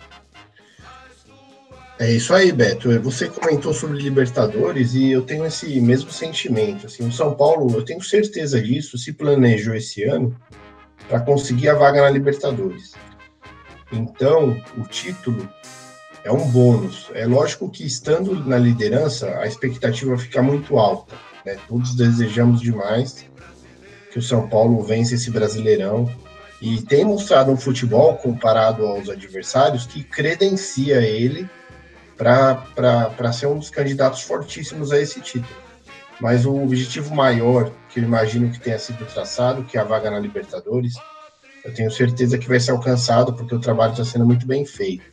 É 1.98 2.12
isso 2.12 2.34
aí, 2.34 2.52
Beto. 2.52 3.00
Você 3.02 3.30
comentou 3.30 3.74
sobre 3.74 4.02
Libertadores 4.02 4.94
e 4.94 5.12
eu 5.12 5.22
tenho 5.22 5.46
esse 5.46 5.80
mesmo 5.80 6.12
sentimento. 6.12 6.88
Assim, 6.88 7.08
o 7.08 7.12
São 7.12 7.34
Paulo, 7.34 7.74
eu 7.74 7.86
tenho 7.86 8.02
certeza 8.02 8.62
disso, 8.62 8.98
se 8.98 9.14
planejou 9.14 9.74
esse 9.74 10.04
ano 10.04 10.36
para 11.08 11.22
conseguir 11.22 11.70
a 11.70 11.76
vaga 11.76 12.02
na 12.02 12.10
Libertadores. 12.10 12.96
Então, 13.94 14.62
o 14.78 14.82
título 14.82 15.48
é 16.26 16.32
um 16.32 16.50
bônus. 16.50 17.10
É 17.14 17.26
lógico 17.26 17.70
que 17.70 17.86
estando 17.86 18.44
na 18.46 18.58
liderança, 18.58 19.30
a 19.38 19.48
expectativa 19.48 20.18
fica 20.18 20.42
muito 20.42 20.78
alta. 20.78 21.16
Né? 21.46 21.58
Todos 21.68 21.96
desejamos 21.96 22.60
demais 22.60 23.26
que 24.12 24.20
o 24.20 24.22
São 24.22 24.50
Paulo 24.50 24.84
vença 24.84 25.16
esse 25.16 25.32
Brasileirão 25.32 26.10
e 26.62 26.82
tem 26.82 27.04
mostrado 27.04 27.52
um 27.52 27.58
futebol 27.58 28.16
comparado 28.16 28.86
aos 28.86 29.10
adversários 29.10 29.86
que 29.86 30.04
credencia 30.04 31.02
ele 31.02 31.50
para 32.18 33.34
ser 33.34 33.48
um 33.48 33.60
dos 33.60 33.70
candidatos 33.70 34.22
fortíssimos 34.22 34.92
a 34.92 35.00
esse 35.00 35.20
título. 35.20 35.66
Mas 36.20 36.46
o 36.46 36.56
objetivo 36.56 37.14
maior, 37.14 37.72
que 37.90 38.00
eu 38.00 38.04
imagino 38.04 38.50
que 38.50 38.60
tenha 38.60 38.80
sido 38.80 39.06
traçado, 39.06 39.64
que 39.64 39.78
é 39.78 39.82
a 39.82 39.84
vaga 39.84 40.10
na 40.10 40.18
Libertadores, 40.18 40.94
eu 41.64 41.74
tenho 41.74 41.92
certeza 41.92 42.38
que 42.38 42.48
vai 42.48 42.60
ser 42.60 42.72
alcançado, 42.72 43.34
porque 43.34 43.54
o 43.54 43.60
trabalho 43.60 43.92
está 43.92 44.06
sendo 44.06 44.26
muito 44.26 44.48
bem 44.48 44.66
feito. 44.66 45.04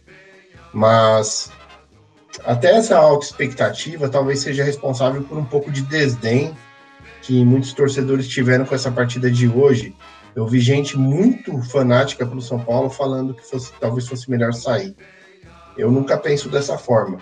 Mas 0.73 1.51
até 2.45 2.77
essa 2.77 2.97
alta 2.97 3.27
expectativa 3.27 4.09
talvez 4.09 4.39
seja 4.41 4.63
responsável 4.63 5.23
por 5.25 5.37
um 5.37 5.45
pouco 5.45 5.73
de 5.73 5.83
desdém 5.83 6.57
que 7.21 7.45
muitos 7.45 7.73
torcedores 7.73 8.29
tiveram 8.29 8.65
com 8.65 8.75
essa 8.75 8.91
partida 8.91 9.31
de 9.31 9.49
hoje. 9.49 9.95
Eu 10.35 10.47
vi 10.47 10.61
gente 10.61 10.99
muito 10.99 11.61
fanática 11.63 12.27
pelo 12.27 12.41
São 12.41 12.59
Paulo 12.59 12.89
falando 12.89 13.35
que 13.35 13.47
fosse, 13.47 13.73
talvez 13.79 14.07
fosse 14.09 14.31
melhor 14.31 14.53
sair. 14.55 14.97
Eu 15.77 15.91
nunca 15.91 16.17
penso 16.17 16.49
dessa 16.49 16.79
forma. 16.79 17.19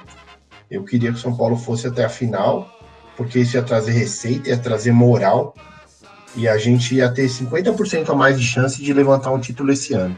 Eu 0.71 0.85
queria 0.85 1.11
que 1.11 1.19
o 1.19 1.21
São 1.21 1.37
Paulo 1.37 1.57
fosse 1.57 1.89
até 1.89 2.05
a 2.05 2.09
final, 2.09 2.71
porque 3.17 3.41
isso 3.41 3.57
ia 3.57 3.63
trazer 3.63 3.93
receita, 3.93 4.49
ia 4.49 4.59
trazer 4.59 4.93
moral, 4.93 5.55
e 6.37 6.47
a 6.47 6.57
gente 6.57 6.95
ia 6.95 7.11
ter 7.11 7.27
50% 7.27 8.09
a 8.09 8.15
mais 8.15 8.39
de 8.39 8.47
chance 8.47 8.81
de 8.81 8.93
levantar 8.93 9.33
um 9.33 9.41
título 9.41 9.73
esse 9.73 9.95
ano. 9.95 10.17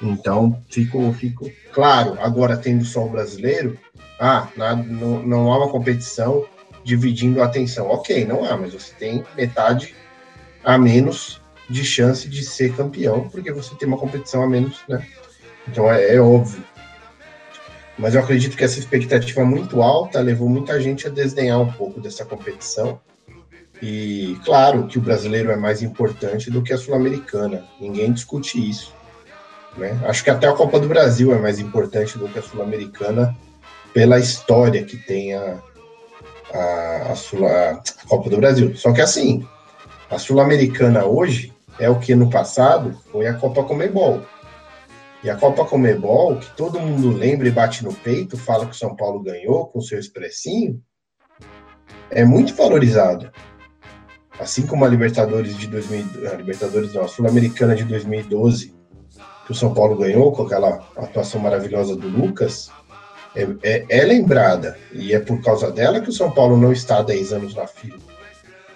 Então, 0.00 0.58
fico, 0.70 1.12
fico 1.12 1.50
claro, 1.72 2.16
agora 2.20 2.56
tendo 2.56 2.84
só 2.84 3.04
o 3.04 3.10
brasileiro, 3.10 3.78
ah, 4.18 4.48
não, 4.56 5.22
não 5.22 5.52
há 5.52 5.58
uma 5.58 5.68
competição 5.68 6.44
dividindo 6.82 7.42
a 7.42 7.46
atenção. 7.46 7.88
Ok, 7.88 8.24
não 8.24 8.44
há, 8.44 8.56
mas 8.56 8.72
você 8.72 8.94
tem 8.94 9.24
metade 9.36 9.94
a 10.62 10.78
menos 10.78 11.40
de 11.68 11.84
chance 11.84 12.28
de 12.28 12.44
ser 12.44 12.74
campeão, 12.74 13.28
porque 13.28 13.52
você 13.52 13.74
tem 13.74 13.88
uma 13.88 13.96
competição 13.96 14.42
a 14.42 14.46
menos, 14.46 14.80
né? 14.88 15.06
Então 15.66 15.90
é, 15.90 16.14
é 16.14 16.20
óbvio. 16.20 16.62
Mas 17.96 18.14
eu 18.14 18.20
acredito 18.20 18.56
que 18.56 18.64
essa 18.64 18.78
expectativa 18.78 19.44
muito 19.44 19.80
alta 19.80 20.20
levou 20.20 20.48
muita 20.48 20.80
gente 20.80 21.06
a 21.06 21.10
desdenhar 21.10 21.60
um 21.60 21.70
pouco 21.72 22.00
dessa 22.00 22.24
competição. 22.24 23.00
E 23.80 24.38
claro 24.44 24.86
que 24.86 24.98
o 24.98 25.00
brasileiro 25.00 25.50
é 25.50 25.56
mais 25.56 25.82
importante 25.82 26.50
do 26.50 26.62
que 26.62 26.72
a 26.72 26.78
sul-americana, 26.78 27.64
ninguém 27.80 28.12
discute 28.12 28.58
isso. 28.58 28.92
Né? 29.76 29.98
Acho 30.06 30.24
que 30.24 30.30
até 30.30 30.48
a 30.48 30.52
Copa 30.52 30.78
do 30.78 30.88
Brasil 30.88 31.32
é 31.34 31.38
mais 31.38 31.58
importante 31.58 32.18
do 32.18 32.28
que 32.28 32.38
a 32.38 32.42
sul-americana 32.42 33.36
pela 33.92 34.18
história 34.18 34.84
que 34.84 34.96
tem 34.96 35.34
a, 35.34 35.60
a, 36.52 37.12
a, 37.12 37.70
a 37.70 38.08
Copa 38.08 38.30
do 38.30 38.36
Brasil. 38.36 38.76
Só 38.76 38.92
que 38.92 39.00
assim, 39.00 39.46
a 40.10 40.18
sul-americana 40.18 41.04
hoje 41.04 41.53
é 41.78 41.88
o 41.88 41.98
que 41.98 42.14
no 42.14 42.30
passado 42.30 42.98
foi 43.10 43.26
a 43.26 43.34
Copa 43.34 43.64
Comebol. 43.64 44.22
E 45.22 45.30
a 45.30 45.36
Copa 45.36 45.64
Comebol, 45.64 46.36
que 46.36 46.50
todo 46.54 46.78
mundo 46.78 47.10
lembra 47.10 47.48
e 47.48 47.50
bate 47.50 47.82
no 47.82 47.94
peito, 47.94 48.36
fala 48.36 48.66
que 48.66 48.72
o 48.72 48.78
São 48.78 48.94
Paulo 48.94 49.22
ganhou 49.22 49.66
com 49.68 49.80
seu 49.80 49.98
expressinho, 49.98 50.80
é 52.10 52.24
muito 52.24 52.54
valorizada. 52.54 53.32
Assim 54.38 54.66
como 54.66 54.84
a 54.84 54.88
Libertadores 54.88 55.56
de 55.56 55.66
2000, 55.66 56.30
a 56.30 56.34
Libertadores 56.34 56.92
não, 56.92 57.08
Sul-Americana 57.08 57.74
de 57.74 57.84
2012, 57.84 58.74
que 59.46 59.52
o 59.52 59.54
São 59.54 59.72
Paulo 59.72 59.96
ganhou 59.96 60.32
com 60.32 60.42
aquela 60.42 60.86
atuação 60.96 61.40
maravilhosa 61.40 61.96
do 61.96 62.08
Lucas, 62.08 62.70
é, 63.34 63.46
é, 63.62 63.86
é 63.88 64.04
lembrada. 64.04 64.76
E 64.92 65.14
é 65.14 65.20
por 65.20 65.40
causa 65.42 65.70
dela 65.70 66.00
que 66.00 66.10
o 66.10 66.12
São 66.12 66.30
Paulo 66.30 66.56
não 66.56 66.72
está 66.72 66.98
há 66.98 67.02
10 67.02 67.32
anos 67.32 67.54
na 67.54 67.66
fila. 67.66 67.98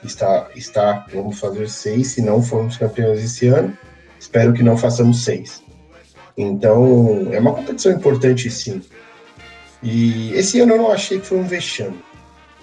Está, 0.05 0.49
está, 0.55 1.07
vamos 1.13 1.39
fazer 1.39 1.69
seis, 1.69 2.09
se 2.09 2.23
não 2.23 2.43
formos 2.43 2.77
campeões 2.77 3.23
esse 3.23 3.49
ano. 3.49 3.77
Espero 4.19 4.53
que 4.53 4.63
não 4.63 4.77
façamos 4.77 5.25
seis. 5.25 5.63
Então, 6.37 7.29
é 7.33 7.39
uma 7.41 7.53
competição 7.53 7.93
importante, 7.93 8.51
sim. 8.51 8.83
E 9.83 10.33
esse 10.35 10.61
ano 10.61 10.75
eu 10.75 10.79
não 10.79 10.91
achei 10.91 11.19
que 11.19 11.27
foi 11.27 11.39
um 11.39 11.47
vexame, 11.47 11.99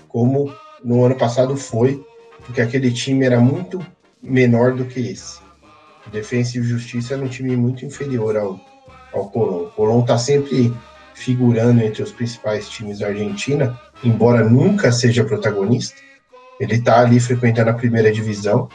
como 0.08 0.54
no 0.84 1.04
ano 1.04 1.16
passado 1.16 1.56
foi, 1.56 2.06
porque 2.46 2.62
aquele 2.62 2.92
time 2.92 3.26
era 3.26 3.40
muito 3.40 3.86
menor 4.22 4.74
do 4.74 4.86
que 4.86 5.00
esse. 5.00 5.40
Defensa 6.12 6.58
e 6.58 6.64
Justiça 6.64 7.16
era 7.16 7.24
um 7.24 7.28
time 7.28 7.56
muito 7.58 7.86
inferior 7.86 8.38
ao, 8.38 8.60
ao 9.12 9.30
Colón. 9.30 9.64
O 9.64 9.72
Colón 9.72 10.02
está 10.02 10.18
sempre 10.18 10.74
figurando 11.14 11.82
entre 11.82 12.04
os 12.04 12.12
principais 12.12 12.70
times 12.70 13.00
da 13.00 13.08
Argentina, 13.08 13.80
embora 14.04 14.44
nunca 14.44 14.92
seja 14.92 15.24
protagonista. 15.24 16.00
Ele 16.60 16.76
está 16.76 17.00
ali 17.02 17.20
frequentando 17.20 17.70
a 17.70 17.74
primeira 17.74 18.12
divisão 18.12 18.70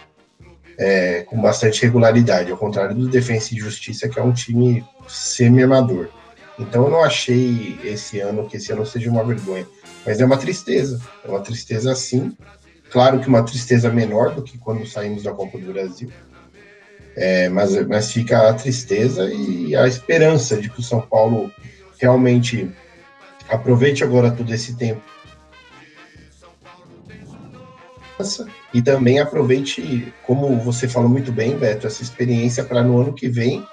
é, 0.79 1.23
com 1.23 1.41
bastante 1.41 1.83
regularidade, 1.83 2.51
ao 2.51 2.57
contrário 2.57 2.95
do 2.95 3.09
Defensa 3.09 3.55
e 3.55 3.59
Justiça, 3.59 4.09
que 4.09 4.19
é 4.19 4.23
um 4.23 4.33
time 4.33 4.85
semi-amador. 5.07 6.09
Então 6.59 6.85
eu 6.85 6.91
não 6.91 7.03
achei 7.03 7.79
esse 7.85 8.21
ano 8.21 8.47
que 8.47 8.57
esse 8.57 8.73
ano 8.73 8.85
seja 8.85 9.11
uma 9.11 9.25
vergonha, 9.25 9.67
mas 10.05 10.21
é 10.21 10.25
uma 10.25 10.37
tristeza, 10.37 11.01
é 11.25 11.29
uma 11.29 11.41
tristeza 11.41 11.95
sim. 11.95 12.37
Claro 12.91 13.21
que 13.21 13.29
uma 13.29 13.43
tristeza 13.43 13.91
menor 13.91 14.35
do 14.35 14.43
que 14.43 14.59
quando 14.59 14.87
saímos 14.87 15.23
da 15.23 15.33
Copa 15.33 15.59
do 15.59 15.73
Brasil, 15.73 16.11
é, 17.17 17.49
mas, 17.49 17.87
mas 17.87 18.13
fica 18.13 18.49
a 18.49 18.55
tristeza 18.55 19.31
e 19.33 19.75
a 19.77 19.87
esperança 19.87 20.57
de 20.57 20.69
que 20.69 20.81
o 20.81 20.83
São 20.83 21.01
Paulo 21.01 21.51
realmente 21.99 22.71
aproveite 23.49 24.03
agora 24.03 24.31
todo 24.31 24.53
esse 24.53 24.75
tempo 24.77 25.03
e 28.73 28.83
também 28.83 29.19
aproveite, 29.19 30.13
como 30.27 30.57
você 30.59 30.89
falou 30.89 31.09
muito 31.09 31.33
bem, 31.33 31.57
Beto, 31.57 31.87
essa 31.87 32.03
experiência 32.03 32.65
para 32.65 32.83
no 32.83 33.01
ano 33.01 33.13
que 33.13 33.29
vem, 33.29 33.67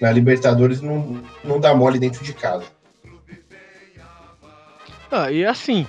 na 0.00 0.10
Libertadores, 0.10 0.80
não, 0.80 1.22
não 1.44 1.60
dar 1.60 1.74
mole 1.74 1.98
dentro 1.98 2.24
de 2.24 2.32
casa. 2.32 2.64
Ah, 5.10 5.30
e 5.30 5.44
assim, 5.44 5.86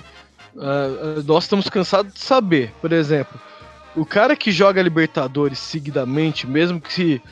Uh, 0.54 1.22
nós 1.26 1.44
estamos 1.44 1.68
cansados 1.68 2.12
de 2.12 2.20
saber, 2.20 2.72
por 2.80 2.92
exemplo, 2.92 3.40
o 3.96 4.04
cara 4.04 4.36
que 4.36 4.52
joga 4.52 4.82
Libertadores 4.82 5.58
seguidamente, 5.58 6.46
mesmo 6.46 6.80
que, 6.80 7.22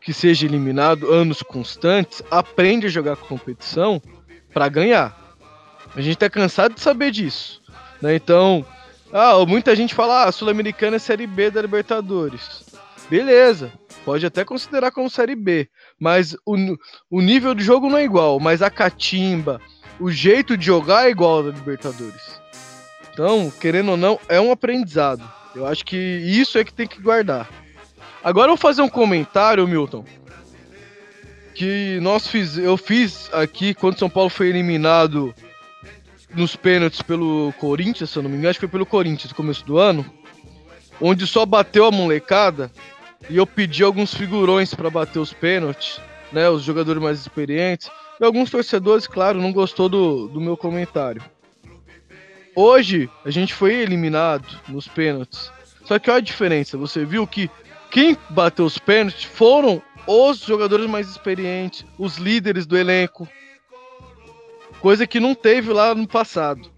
que 0.00 0.14
seja 0.14 0.46
eliminado 0.46 1.12
anos 1.12 1.42
constantes, 1.42 2.22
aprende 2.30 2.86
a 2.86 2.90
jogar 2.90 3.16
competição 3.16 4.00
para 4.52 4.68
ganhar. 4.68 5.36
A 5.94 6.00
gente 6.00 6.16
tá 6.16 6.30
cansado 6.30 6.74
de 6.74 6.80
saber 6.80 7.10
disso. 7.10 7.60
Né? 8.00 8.16
Então, 8.16 8.64
ah, 9.12 9.44
muita 9.46 9.74
gente 9.76 9.94
fala, 9.94 10.24
ah, 10.24 10.32
Sul-Americana 10.32 10.96
é 10.96 10.98
Série 10.98 11.26
B 11.26 11.50
da 11.50 11.62
Libertadores. 11.62 12.64
Beleza, 13.08 13.72
pode 14.04 14.24
até 14.24 14.44
considerar 14.44 14.90
como 14.90 15.10
Série 15.10 15.36
B, 15.36 15.68
mas 15.98 16.36
o, 16.44 16.56
o 17.10 17.20
nível 17.20 17.54
do 17.54 17.62
jogo 17.62 17.88
não 17.88 17.98
é 17.98 18.04
igual, 18.04 18.40
mas 18.40 18.62
a 18.62 18.70
catimba, 18.70 19.60
o 20.00 20.10
jeito 20.10 20.56
de 20.56 20.66
jogar 20.66 21.06
é 21.06 21.10
igual 21.10 21.42
da 21.42 21.50
Libertadores. 21.50 22.40
Então, 23.12 23.52
querendo 23.60 23.92
ou 23.92 23.96
não, 23.96 24.18
é 24.28 24.40
um 24.40 24.50
aprendizado. 24.50 25.22
Eu 25.54 25.66
acho 25.66 25.84
que 25.84 25.96
isso 25.96 26.58
é 26.58 26.64
que 26.64 26.72
tem 26.72 26.86
que 26.86 27.00
guardar. 27.00 27.48
Agora 28.22 28.46
eu 28.46 28.56
vou 28.56 28.56
fazer 28.56 28.82
um 28.82 28.88
comentário, 28.88 29.68
Milton. 29.68 30.04
Que 31.54 32.00
nós 32.00 32.26
fiz, 32.26 32.58
eu 32.58 32.76
fiz 32.76 33.32
aqui 33.32 33.72
quando 33.72 33.98
São 33.98 34.10
Paulo 34.10 34.28
foi 34.28 34.48
eliminado 34.48 35.32
nos 36.34 36.56
pênaltis 36.56 37.02
pelo 37.02 37.52
Corinthians, 37.58 38.10
se 38.10 38.18
eu 38.18 38.22
não 38.22 38.30
me 38.30 38.36
engano, 38.36 38.50
acho 38.50 38.58
que 38.58 38.66
foi 38.66 38.72
pelo 38.72 38.86
Corinthians 38.86 39.30
no 39.30 39.36
começo 39.36 39.64
do 39.64 39.78
ano, 39.78 40.04
onde 41.00 41.26
só 41.26 41.44
bateu 41.44 41.86
a 41.86 41.90
molecada 41.90 42.70
e 43.28 43.36
eu 43.36 43.46
pedi 43.46 43.82
alguns 43.82 44.14
figurões 44.14 44.74
para 44.74 44.90
bater 44.90 45.18
os 45.18 45.32
pênaltis, 45.32 46.00
né, 46.32 46.48
os 46.48 46.62
jogadores 46.62 47.02
mais 47.02 47.20
experientes. 47.20 47.90
E 48.20 48.24
alguns 48.24 48.50
torcedores, 48.50 49.06
claro, 49.06 49.40
não 49.40 49.52
gostou 49.52 49.88
do, 49.88 50.28
do 50.28 50.40
meu 50.40 50.56
comentário. 50.56 51.22
Hoje 52.54 53.10
a 53.24 53.30
gente 53.30 53.52
foi 53.52 53.74
eliminado 53.74 54.46
nos 54.68 54.86
pênaltis. 54.86 55.50
Só 55.84 55.98
que 55.98 56.10
olha 56.10 56.18
a 56.18 56.22
diferença, 56.22 56.78
você 56.78 57.04
viu 57.04 57.26
que 57.26 57.50
quem 57.90 58.16
bateu 58.30 58.64
os 58.64 58.78
pênaltis 58.78 59.24
foram 59.24 59.82
os 60.06 60.38
jogadores 60.38 60.86
mais 60.86 61.08
experientes, 61.08 61.84
os 61.98 62.16
líderes 62.16 62.66
do 62.66 62.76
elenco. 62.76 63.28
Coisa 64.84 65.06
que 65.06 65.18
não 65.18 65.34
teve 65.34 65.72
lá 65.72 65.94
no 65.94 66.06
passado. 66.06 66.70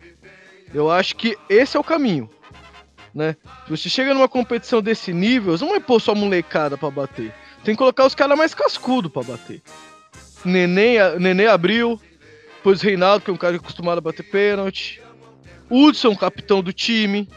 Eu 0.73 0.89
acho 0.89 1.17
que 1.17 1.37
esse 1.49 1.77
é 1.77 1.81
o 1.81 1.83
caminho. 1.83 2.31
Né? 3.13 3.35
Se 3.65 3.71
você 3.71 3.89
chega 3.89 4.15
numa 4.15 4.29
competição 4.29 4.81
desse 4.81 5.13
nível, 5.13 5.59
você 5.59 5.65
não 5.65 5.73
vai 5.73 5.81
pôr 5.81 6.01
só 6.01 6.15
molecada 6.15 6.79
para 6.79 6.89
bater. 6.89 7.35
Tem 7.65 7.75
que 7.75 7.79
colocar 7.79 8.07
os 8.07 8.15
caras 8.15 8.39
mais 8.39 8.55
cascudo 8.55 9.11
para 9.11 9.25
bater. 9.25 9.61
Neném, 10.45 10.99
Neném 11.19 11.49
abriu, 11.49 12.01
depois 12.59 12.81
Reinaldo, 12.81 13.25
que 13.25 13.31
é 13.33 13.35
um 13.35 13.37
cara 13.37 13.57
acostumado 13.57 13.99
a 13.99 14.03
bater 14.03 14.23
pênalti. 14.23 15.03
Hudson, 15.69 16.15
capitão 16.15 16.63
do 16.63 16.73
time. 16.73 17.29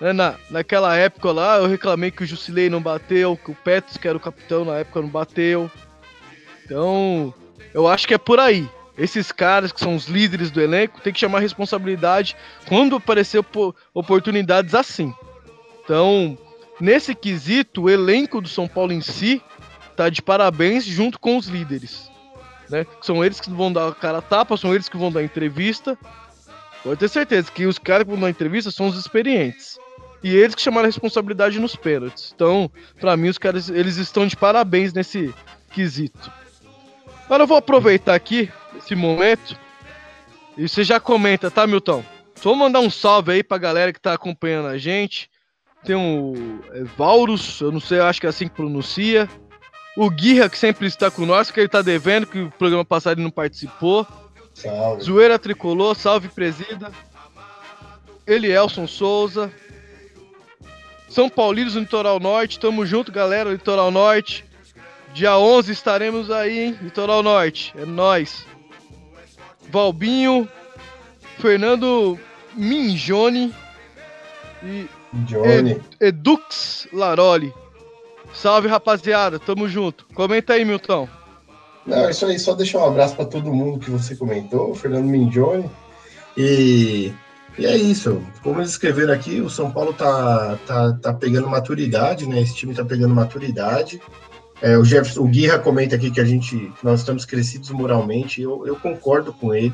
Né, 0.00 0.14
na, 0.14 0.36
naquela 0.48 0.96
época 0.96 1.30
lá, 1.30 1.58
eu 1.58 1.66
reclamei 1.66 2.10
que 2.10 2.24
o 2.24 2.26
Jusilei 2.26 2.70
não 2.70 2.80
bateu, 2.80 3.36
que 3.36 3.50
o 3.50 3.54
Petros, 3.54 3.98
que 3.98 4.08
era 4.08 4.16
o 4.16 4.20
capitão 4.20 4.64
na 4.64 4.78
época, 4.78 5.02
não 5.02 5.10
bateu. 5.10 5.70
Então, 6.64 7.34
eu 7.74 7.86
acho 7.86 8.08
que 8.08 8.14
é 8.14 8.18
por 8.18 8.40
aí. 8.40 8.66
Esses 9.00 9.32
caras 9.32 9.72
que 9.72 9.80
são 9.80 9.96
os 9.96 10.06
líderes 10.06 10.50
do 10.50 10.60
elenco 10.60 11.00
tem 11.00 11.12
que 11.12 11.18
chamar 11.18 11.40
responsabilidade 11.40 12.36
quando 12.68 12.96
aparecer 12.96 13.42
oportunidades 13.94 14.74
assim. 14.74 15.12
Então, 15.82 16.38
nesse 16.80 17.14
quesito, 17.14 17.82
o 17.82 17.90
elenco 17.90 18.40
do 18.40 18.48
São 18.48 18.68
Paulo 18.68 18.92
em 18.92 19.00
si 19.00 19.42
tá 19.96 20.08
de 20.08 20.20
parabéns 20.20 20.84
junto 20.84 21.18
com 21.18 21.36
os 21.36 21.46
líderes. 21.46 22.10
Né? 22.68 22.86
São 23.00 23.24
eles 23.24 23.40
que 23.40 23.50
vão 23.50 23.72
dar 23.72 23.88
a 23.88 23.94
cara 23.94 24.18
a 24.18 24.22
tapa, 24.22 24.56
são 24.56 24.74
eles 24.74 24.88
que 24.88 24.96
vão 24.96 25.10
dar 25.10 25.24
entrevista 25.24 25.98
Pode 26.82 26.98
ter 26.98 27.08
certeza 27.08 27.50
que 27.52 27.66
os 27.66 27.78
caras 27.78 28.04
que 28.04 28.10
vão 28.10 28.20
dar 28.20 28.30
entrevista 28.30 28.70
são 28.70 28.88
os 28.88 28.98
experientes. 28.98 29.78
E 30.22 30.34
eles 30.34 30.54
que 30.54 30.62
chamaram 30.62 30.84
a 30.84 30.88
responsabilidade 30.88 31.58
nos 31.58 31.76
pênaltis. 31.76 32.32
Então, 32.34 32.70
para 32.98 33.16
mim, 33.16 33.28
os 33.28 33.38
caras 33.38 33.68
eles 33.68 33.96
estão 33.96 34.26
de 34.26 34.36
parabéns 34.36 34.92
nesse 34.92 35.34
quesito. 35.72 36.30
Agora 37.24 37.42
eu 37.44 37.46
vou 37.46 37.56
aproveitar 37.56 38.14
aqui 38.14 38.50
esse 38.76 38.94
momento. 38.94 39.56
E 40.56 40.68
você 40.68 40.84
já 40.84 41.00
comenta, 41.00 41.50
tá, 41.50 41.66
Milton? 41.66 42.04
Só 42.34 42.54
mandar 42.54 42.80
um 42.80 42.90
salve 42.90 43.32
aí 43.32 43.42
pra 43.42 43.58
galera 43.58 43.92
que 43.92 44.00
tá 44.00 44.14
acompanhando 44.14 44.68
a 44.68 44.78
gente. 44.78 45.30
Tem 45.84 45.96
o 45.96 46.34
é, 46.72 46.84
Vaurus, 46.84 47.60
eu 47.60 47.72
não 47.72 47.80
sei, 47.80 47.98
eu 47.98 48.04
acho 48.04 48.20
que 48.20 48.26
é 48.26 48.30
assim 48.30 48.48
que 48.48 48.54
pronuncia. 48.54 49.28
O 49.96 50.08
Guirra, 50.10 50.48
que 50.48 50.58
sempre 50.58 50.86
está 50.86 51.10
com 51.10 51.26
nós, 51.26 51.50
que 51.50 51.60
ele 51.60 51.68
tá 51.68 51.82
devendo, 51.82 52.26
que 52.26 52.40
o 52.40 52.50
programa 52.50 52.84
passado 52.84 53.18
ele 53.18 53.24
não 53.24 53.30
participou. 53.30 54.06
Salve. 54.54 55.02
Zoeira 55.02 55.38
Tricolor, 55.38 55.94
salve 55.94 56.28
presida. 56.28 56.90
Elielson 58.26 58.86
Souza. 58.86 59.52
São 61.08 61.28
Paulinos 61.28 61.74
no 61.74 61.80
Litoral 61.80 62.20
Norte, 62.20 62.60
tamo 62.60 62.86
junto, 62.86 63.10
galera, 63.10 63.50
Litoral 63.50 63.90
Norte. 63.90 64.44
Dia 65.12 65.36
11 65.36 65.72
estaremos 65.72 66.30
aí, 66.30 66.60
hein? 66.60 66.78
Litoral 66.80 67.22
Norte, 67.22 67.74
é 67.76 67.84
nós. 67.84 68.46
Valbinho, 69.70 70.48
Fernando 71.38 72.18
Minjone 72.54 73.54
e 74.62 74.88
Johnny. 75.12 75.80
Edux 76.00 76.86
Laroli. 76.92 77.52
Salve, 78.32 78.68
rapaziada, 78.68 79.38
tamo 79.38 79.68
junto. 79.68 80.06
Comenta 80.14 80.52
aí, 80.52 80.64
Milton. 80.64 81.08
Não, 81.86 82.06
é 82.06 82.10
isso 82.10 82.26
aí, 82.26 82.38
só 82.38 82.54
deixar 82.54 82.78
um 82.78 82.86
abraço 82.86 83.16
para 83.16 83.24
todo 83.24 83.52
mundo 83.52 83.80
que 83.80 83.90
você 83.90 84.14
comentou, 84.14 84.74
Fernando 84.74 85.06
Mingione. 85.06 85.68
E, 86.36 87.12
e 87.58 87.66
é 87.66 87.76
isso. 87.76 88.22
Como 88.42 88.60
eles 88.60 88.70
escreveram 88.70 89.12
aqui, 89.12 89.40
o 89.40 89.50
São 89.50 89.70
Paulo 89.70 89.92
tá, 89.92 90.58
tá, 90.66 90.92
tá 90.92 91.12
pegando 91.12 91.48
maturidade, 91.48 92.28
né? 92.28 92.40
Esse 92.40 92.54
time 92.54 92.74
tá 92.74 92.84
pegando 92.84 93.14
maturidade. 93.14 94.00
É, 94.62 94.76
o 94.76 94.84
Jefferson, 94.84 95.22
o 95.22 95.28
Guirra 95.28 95.58
comenta 95.58 95.96
aqui 95.96 96.10
que 96.10 96.20
a 96.20 96.24
gente, 96.24 96.72
nós 96.82 97.00
estamos 97.00 97.24
crescidos 97.24 97.70
moralmente. 97.70 98.42
Eu, 98.42 98.66
eu 98.66 98.76
concordo 98.76 99.32
com 99.32 99.54
ele. 99.54 99.72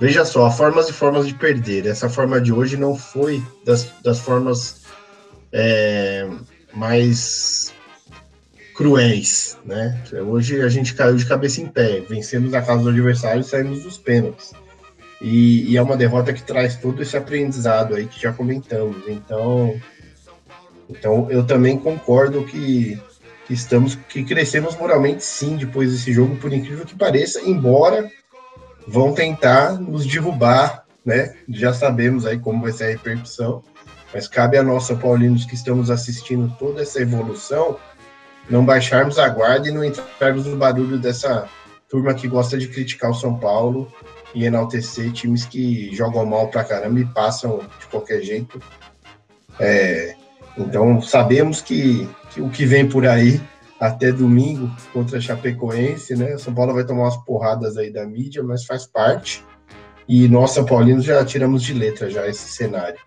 Veja 0.00 0.24
só, 0.24 0.50
formas 0.50 0.88
e 0.88 0.92
formas 0.92 1.26
de 1.26 1.34
perder. 1.34 1.86
Essa 1.86 2.08
forma 2.08 2.40
de 2.40 2.52
hoje 2.52 2.76
não 2.76 2.96
foi 2.96 3.42
das, 3.64 3.88
das 4.02 4.18
formas 4.18 4.82
é, 5.52 6.28
mais 6.74 7.72
cruéis, 8.74 9.56
né? 9.64 10.02
Hoje 10.26 10.60
a 10.60 10.68
gente 10.68 10.94
caiu 10.94 11.14
de 11.14 11.24
cabeça 11.24 11.60
em 11.60 11.66
pé, 11.66 12.00
vencemos 12.00 12.52
a 12.54 12.60
casa 12.60 12.82
do 12.82 12.88
adversário 12.88 13.40
e 13.40 13.44
saímos 13.44 13.82
dos 13.84 13.96
pênaltis. 13.96 14.52
E, 15.22 15.70
e, 15.70 15.76
é 15.76 15.82
uma 15.82 15.96
derrota 15.96 16.32
que 16.32 16.42
traz 16.42 16.76
todo 16.76 17.00
esse 17.00 17.16
aprendizado 17.16 17.94
aí 17.94 18.06
que 18.06 18.20
já 18.20 18.32
comentamos. 18.32 18.96
Então, 19.06 19.80
então 20.90 21.30
eu 21.30 21.46
também 21.46 21.78
concordo 21.78 22.44
que, 22.44 23.00
que 23.46 23.54
estamos, 23.54 23.94
que 24.08 24.24
crescemos 24.24 24.76
moralmente 24.76 25.24
sim 25.24 25.56
depois 25.56 25.92
desse 25.92 26.12
jogo, 26.12 26.36
por 26.36 26.52
incrível 26.52 26.84
que 26.84 26.96
pareça, 26.96 27.40
embora 27.42 28.10
vão 28.86 29.12
tentar 29.12 29.72
nos 29.80 30.06
derrubar, 30.06 30.84
né? 31.04 31.34
Já 31.48 31.72
sabemos 31.72 32.26
aí 32.26 32.38
como 32.38 32.62
vai 32.62 32.72
ser 32.72 32.84
a 32.84 32.88
repercussão, 32.88 33.62
mas 34.12 34.28
cabe 34.28 34.56
a 34.56 34.62
nós, 34.62 34.90
Paulinos, 34.92 35.44
que 35.44 35.54
estamos 35.54 35.90
assistindo 35.90 36.54
toda 36.58 36.82
essa 36.82 37.00
evolução, 37.00 37.76
não 38.48 38.64
baixarmos 38.64 39.18
a 39.18 39.28
guarda 39.28 39.68
e 39.68 39.72
não 39.72 39.84
entrarmos 39.84 40.46
no 40.46 40.56
barulho 40.56 40.98
dessa 40.98 41.48
turma 41.88 42.14
que 42.14 42.28
gosta 42.28 42.58
de 42.58 42.68
criticar 42.68 43.10
o 43.10 43.14
São 43.14 43.38
Paulo 43.38 43.92
e 44.34 44.44
enaltecer 44.44 45.12
times 45.12 45.44
que 45.44 45.94
jogam 45.94 46.26
mal 46.26 46.48
pra 46.48 46.64
caramba 46.64 47.00
e 47.00 47.04
passam 47.06 47.58
de 47.58 47.86
qualquer 47.86 48.20
jeito. 48.22 48.60
É, 49.58 50.16
então 50.58 51.00
sabemos 51.00 51.60
que, 51.60 52.08
o 52.38 52.50
que 52.50 52.64
vem 52.66 52.88
por 52.88 53.06
aí 53.06 53.40
até 53.80 54.12
domingo 54.12 54.70
contra 54.92 55.18
a 55.18 55.20
Chapecoense, 55.20 56.16
né? 56.16 56.36
São 56.38 56.54
Paulo 56.54 56.74
vai 56.74 56.84
tomar 56.84 57.02
umas 57.02 57.16
porradas 57.24 57.76
aí 57.76 57.92
da 57.92 58.06
mídia, 58.06 58.42
mas 58.42 58.64
faz 58.64 58.86
parte. 58.86 59.44
E 60.08 60.28
nós, 60.28 60.52
São 60.52 60.64
Paulinos, 60.64 61.04
já 61.04 61.24
tiramos 61.24 61.62
de 61.62 61.72
letra 61.72 62.10
já 62.10 62.26
esse 62.26 62.48
cenário. 62.48 62.98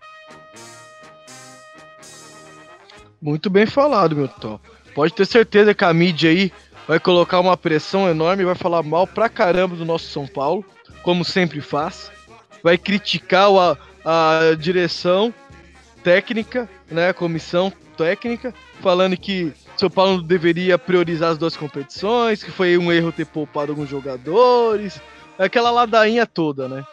Muito 3.20 3.50
bem 3.50 3.66
falado, 3.66 4.14
meu 4.14 4.28
top 4.28 4.78
pode 4.98 5.14
ter 5.14 5.26
certeza 5.26 5.72
que 5.72 5.84
a 5.84 5.94
mídia 5.94 6.28
aí 6.28 6.52
vai 6.88 6.98
colocar 6.98 7.38
uma 7.38 7.56
pressão 7.56 8.08
enorme, 8.08 8.44
vai 8.44 8.56
falar 8.56 8.82
mal 8.82 9.06
pra 9.06 9.28
caramba 9.28 9.76
do 9.76 9.84
nosso 9.84 10.08
São 10.08 10.26
Paulo, 10.26 10.64
como 11.04 11.24
sempre 11.24 11.60
faz. 11.60 12.10
Vai 12.64 12.76
criticar 12.76 13.48
a, 13.48 13.76
a 14.04 14.54
direção 14.56 15.32
técnica, 16.02 16.68
né, 16.90 17.12
comissão 17.12 17.72
técnica, 17.96 18.52
falando 18.80 19.16
que 19.16 19.52
São 19.76 19.90
Paulo 19.90 20.22
deveria 20.22 20.78
priorizar 20.78 21.30
as 21.30 21.38
duas 21.38 21.56
competições, 21.56 22.42
que 22.42 22.50
foi 22.50 22.78
um 22.78 22.92
erro 22.92 23.12
ter 23.12 23.26
poupado 23.26 23.72
alguns 23.72 23.88
jogadores, 23.88 25.00
aquela 25.38 25.70
ladainha 25.70 26.26
toda, 26.26 26.68
né? 26.68 26.84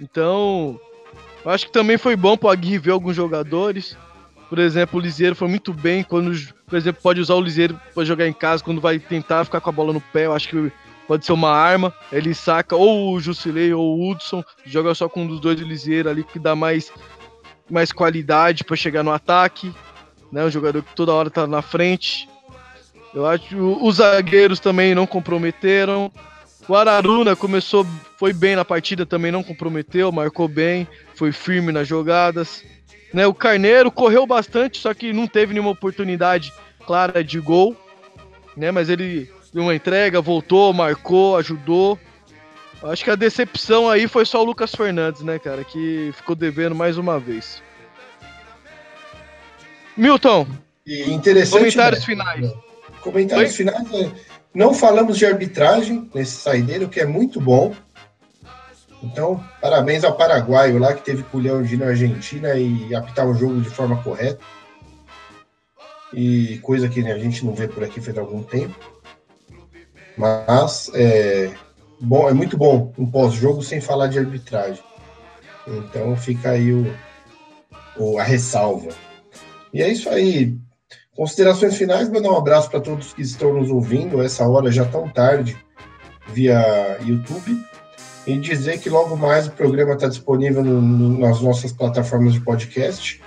Então, 0.00 0.78
acho 1.44 1.66
que 1.66 1.72
também 1.72 1.98
foi 1.98 2.16
bom 2.16 2.36
pro 2.36 2.48
Aguirre 2.48 2.78
ver 2.78 2.92
alguns 2.92 3.16
jogadores. 3.16 3.96
Por 4.48 4.58
exemplo, 4.58 4.98
o 4.98 5.02
Liseiro 5.02 5.34
foi 5.34 5.48
muito 5.48 5.72
bem 5.74 6.02
quando 6.02 6.32
por 6.68 6.76
exemplo, 6.76 7.02
pode 7.02 7.20
usar 7.20 7.34
o 7.34 7.40
Liseiro 7.40 7.80
para 7.94 8.04
jogar 8.04 8.28
em 8.28 8.32
casa 8.32 8.62
quando 8.62 8.80
vai 8.80 8.98
tentar 8.98 9.44
ficar 9.44 9.60
com 9.60 9.70
a 9.70 9.72
bola 9.72 9.92
no 9.92 10.00
pé. 10.00 10.26
Eu 10.26 10.34
acho 10.34 10.48
que 10.48 10.72
pode 11.06 11.24
ser 11.24 11.32
uma 11.32 11.50
arma, 11.50 11.92
ele 12.12 12.34
saca 12.34 12.76
ou 12.76 13.14
o 13.14 13.20
Jusilei 13.20 13.72
ou 13.72 13.98
o 13.98 14.10
Hudson, 14.10 14.44
joga 14.66 14.94
só 14.94 15.08
com 15.08 15.22
um 15.22 15.26
dos 15.26 15.40
dois 15.40 15.58
do 15.58 15.66
Liseiro 15.66 16.10
ali 16.10 16.22
que 16.22 16.38
dá 16.38 16.54
mais, 16.54 16.92
mais 17.70 17.90
qualidade 17.90 18.62
para 18.62 18.76
chegar 18.76 19.02
no 19.02 19.10
ataque, 19.10 19.74
né? 20.32 20.44
Um 20.44 20.50
jogador 20.50 20.82
que 20.82 20.94
toda 20.94 21.12
hora 21.12 21.30
tá 21.30 21.46
na 21.46 21.62
frente. 21.62 22.28
Eu 23.14 23.26
acho 23.26 23.56
os 23.56 23.96
zagueiros 23.96 24.60
também 24.60 24.94
não 24.94 25.06
comprometeram. 25.06 26.12
O 26.68 26.74
Araruna 26.74 27.34
começou, 27.34 27.86
foi 28.18 28.32
bem 28.32 28.54
na 28.54 28.64
partida, 28.64 29.06
também 29.06 29.32
não 29.32 29.42
comprometeu, 29.42 30.12
marcou 30.12 30.46
bem, 30.46 30.86
foi 31.14 31.32
firme 31.32 31.72
nas 31.72 31.88
jogadas. 31.88 32.62
Né, 33.12 33.26
o 33.26 33.32
Carneiro 33.32 33.90
correu 33.90 34.26
bastante, 34.26 34.78
só 34.78 34.92
que 34.92 35.14
não 35.14 35.26
teve 35.26 35.54
nenhuma 35.54 35.70
oportunidade 35.70 36.52
clara 36.86 37.24
de 37.24 37.40
gol. 37.40 37.74
Né, 38.54 38.70
mas 38.70 38.90
ele 38.90 39.30
deu 39.52 39.62
uma 39.62 39.74
entrega, 39.74 40.20
voltou, 40.20 40.74
marcou, 40.74 41.38
ajudou. 41.38 41.98
Acho 42.82 43.02
que 43.02 43.10
a 43.10 43.16
decepção 43.16 43.88
aí 43.88 44.06
foi 44.06 44.26
só 44.26 44.42
o 44.42 44.44
Lucas 44.44 44.74
Fernandes, 44.74 45.22
né, 45.22 45.38
cara, 45.38 45.64
que 45.64 46.10
ficou 46.14 46.36
devendo 46.36 46.74
mais 46.74 46.98
uma 46.98 47.18
vez. 47.18 47.62
Milton, 49.98 50.46
e 50.86 51.10
interessante, 51.10 51.58
comentários 51.58 52.00
né? 52.00 52.06
finais. 52.06 52.52
Comentários 53.02 53.50
Oi? 53.50 53.56
finais. 53.56 53.90
Né? 53.90 54.12
Não 54.54 54.72
falamos 54.72 55.18
de 55.18 55.26
arbitragem 55.26 56.08
nesse 56.14 56.36
saideiro, 56.36 56.88
que 56.88 57.00
é 57.00 57.04
muito 57.04 57.40
bom. 57.40 57.74
Então, 59.02 59.44
parabéns 59.60 60.04
ao 60.04 60.16
paraguaio 60.16 60.78
lá 60.78 60.94
que 60.94 61.02
teve 61.02 61.24
culhão 61.24 61.62
de 61.62 61.74
ir 61.74 61.78
na 61.78 61.86
Argentina 61.86 62.54
e 62.54 62.94
apitar 62.94 63.26
o 63.26 63.34
jogo 63.34 63.60
de 63.60 63.68
forma 63.68 64.02
correta. 64.02 64.40
E 66.12 66.58
coisa 66.58 66.88
que 66.88 67.02
né, 67.02 67.12
a 67.12 67.18
gente 67.18 67.44
não 67.44 67.52
vê 67.52 67.66
por 67.68 67.82
aqui 67.82 68.00
faz 68.00 68.16
algum 68.16 68.42
tempo. 68.42 68.74
Mas 70.16 70.90
é, 70.94 71.52
bom, 72.00 72.28
é 72.28 72.32
muito 72.32 72.56
bom 72.56 72.92
um 72.96 73.06
pós-jogo 73.08 73.62
sem 73.62 73.80
falar 73.80 74.06
de 74.06 74.18
arbitragem. 74.18 74.82
Então 75.66 76.16
fica 76.16 76.50
aí 76.50 76.72
o, 76.72 76.92
o, 77.96 78.18
a 78.18 78.22
ressalva. 78.22 78.88
E 79.72 79.82
é 79.82 79.88
isso 79.90 80.08
aí. 80.08 80.56
Considerações 81.16 81.76
finais, 81.76 82.08
mandar 82.08 82.30
um 82.30 82.36
abraço 82.36 82.70
para 82.70 82.80
todos 82.80 83.12
que 83.12 83.22
estão 83.22 83.52
nos 83.52 83.70
ouvindo, 83.70 84.22
essa 84.22 84.46
hora 84.48 84.70
já 84.70 84.84
tão 84.84 85.08
tarde, 85.08 85.56
via 86.28 86.98
YouTube. 87.04 87.60
E 88.26 88.38
dizer 88.38 88.78
que 88.78 88.90
logo 88.90 89.16
mais 89.16 89.46
o 89.46 89.52
programa 89.52 89.94
está 89.94 90.06
disponível 90.06 90.62
no, 90.62 90.80
no, 90.80 91.18
nas 91.18 91.40
nossas 91.40 91.72
plataformas 91.72 92.34
de 92.34 92.40
podcast. 92.40 93.22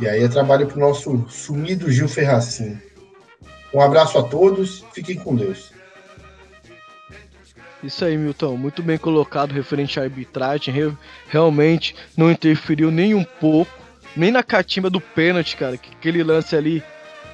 E 0.00 0.08
aí 0.08 0.22
é 0.22 0.28
trabalho 0.28 0.66
para 0.66 0.76
o 0.76 0.80
nosso 0.80 1.24
sumido 1.28 1.90
Gil 1.90 2.08
Ferracin. 2.08 2.78
Um 3.72 3.80
abraço 3.80 4.18
a 4.18 4.22
todos, 4.22 4.84
fiquem 4.92 5.16
com 5.16 5.36
Deus. 5.36 5.70
Isso 7.82 8.04
aí, 8.04 8.18
Milton. 8.18 8.56
Muito 8.56 8.82
bem 8.82 8.98
colocado 8.98 9.52
referente 9.52 9.98
à 9.98 10.02
arbitragem. 10.02 10.96
Realmente 11.28 11.94
não 12.16 12.30
interferiu 12.30 12.90
nem 12.90 13.14
um 13.14 13.24
pouco, 13.24 13.70
nem 14.16 14.30
na 14.30 14.42
catimba 14.42 14.90
do 14.90 15.00
pênalti, 15.00 15.56
cara. 15.56 15.76
Que 15.76 15.90
aquele 15.90 16.22
lance 16.22 16.54
ali, 16.56 16.82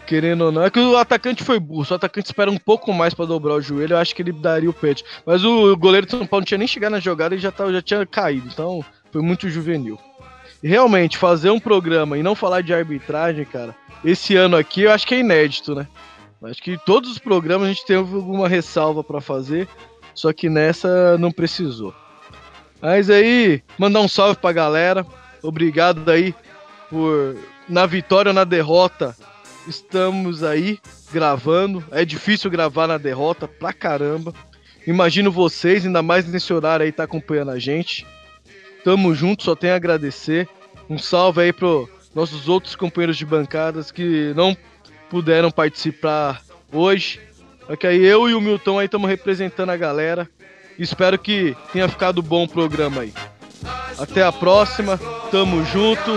querendo 0.06 0.44
ou 0.44 0.52
não. 0.52 0.62
É 0.62 0.70
que 0.70 0.78
o 0.78 0.96
atacante 0.96 1.42
foi 1.42 1.58
burro. 1.58 1.86
O 1.90 1.94
atacante 1.94 2.26
espera 2.26 2.50
um 2.50 2.58
pouco 2.58 2.92
mais 2.92 3.14
para 3.14 3.26
dobrar 3.26 3.54
o 3.54 3.60
joelho. 3.60 3.94
Eu 3.94 3.98
acho 3.98 4.14
que 4.14 4.22
ele 4.22 4.32
daria 4.32 4.70
o 4.70 4.74
pênalti. 4.74 5.04
Mas 5.24 5.44
o 5.44 5.76
goleiro 5.76 6.06
de 6.06 6.12
São 6.12 6.26
Paulo 6.26 6.42
não 6.42 6.46
tinha 6.46 6.58
nem 6.58 6.68
chegado 6.68 6.92
na 6.92 7.00
jogada 7.00 7.34
e 7.34 7.38
já, 7.38 7.52
já 7.72 7.82
tinha 7.82 8.06
caído. 8.06 8.48
Então 8.52 8.84
foi 9.10 9.22
muito 9.22 9.48
juvenil. 9.48 9.98
Realmente, 10.62 11.18
fazer 11.18 11.50
um 11.50 11.60
programa 11.60 12.16
e 12.18 12.22
não 12.22 12.34
falar 12.34 12.62
de 12.62 12.72
arbitragem, 12.72 13.44
cara, 13.44 13.74
esse 14.04 14.34
ano 14.36 14.56
aqui 14.56 14.82
eu 14.82 14.90
acho 14.90 15.06
que 15.06 15.14
é 15.14 15.20
inédito, 15.20 15.74
né? 15.74 15.86
Acho 16.42 16.62
que 16.62 16.78
todos 16.84 17.10
os 17.10 17.18
programas 17.18 17.68
a 17.68 17.72
gente 17.72 17.86
tem 17.86 17.96
alguma 17.96 18.48
ressalva 18.48 19.02
para 19.02 19.20
fazer. 19.20 19.68
Só 20.14 20.32
que 20.32 20.48
nessa 20.48 21.18
não 21.18 21.30
precisou. 21.30 21.94
Mas 22.80 23.10
aí, 23.10 23.62
mandar 23.78 24.00
um 24.00 24.08
salve 24.08 24.36
pra 24.36 24.52
galera. 24.52 25.04
Obrigado 25.42 26.10
aí 26.10 26.34
por 26.90 27.36
na 27.68 27.86
vitória 27.86 28.30
ou 28.30 28.34
na 28.34 28.44
derrota. 28.44 29.16
Estamos 29.66 30.42
aí 30.42 30.78
gravando. 31.12 31.84
É 31.90 32.04
difícil 32.04 32.50
gravar 32.50 32.86
na 32.86 32.98
derrota 32.98 33.48
pra 33.48 33.72
caramba. 33.72 34.32
Imagino 34.86 35.32
vocês, 35.32 35.84
ainda 35.84 36.02
mais 36.02 36.26
nesse 36.26 36.52
horário 36.52 36.84
aí, 36.84 36.92
tá 36.92 37.02
acompanhando 37.04 37.50
a 37.50 37.58
gente. 37.58 38.06
Tamo 38.84 39.14
junto, 39.14 39.42
só 39.42 39.56
tenho 39.56 39.72
a 39.72 39.76
agradecer. 39.76 40.48
Um 40.88 40.96
salve 40.96 41.40
aí 41.40 41.52
pro 41.52 41.90
nossos 42.14 42.48
outros 42.48 42.76
companheiros 42.76 43.16
de 43.16 43.26
bancadas 43.26 43.90
que 43.90 44.32
não 44.36 44.56
puderam 45.10 45.50
participar 45.50 46.40
hoje. 46.72 47.20
É 47.68 47.76
que 47.76 47.86
aí 47.86 48.04
eu 48.04 48.28
e 48.28 48.34
o 48.34 48.40
Milton 48.40 48.78
aí 48.78 48.86
estamos 48.86 49.08
representando 49.10 49.70
a 49.70 49.76
galera. 49.76 50.28
Espero 50.78 51.18
que 51.18 51.56
tenha 51.72 51.88
ficado 51.88 52.22
bom 52.22 52.44
o 52.44 52.48
programa 52.48 53.02
aí. 53.02 53.12
Até 53.98 54.22
a 54.22 54.30
próxima, 54.30 54.98
tamo 55.30 55.64
junto. 55.64 56.12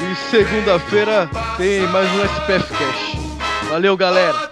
E 0.00 0.14
segunda-feira 0.30 1.28
tem 1.56 1.80
mais 1.88 2.08
um 2.12 2.24
SPF 2.24 2.72
Cash. 2.72 3.16
Valeu, 3.68 3.96
galera! 3.96 4.48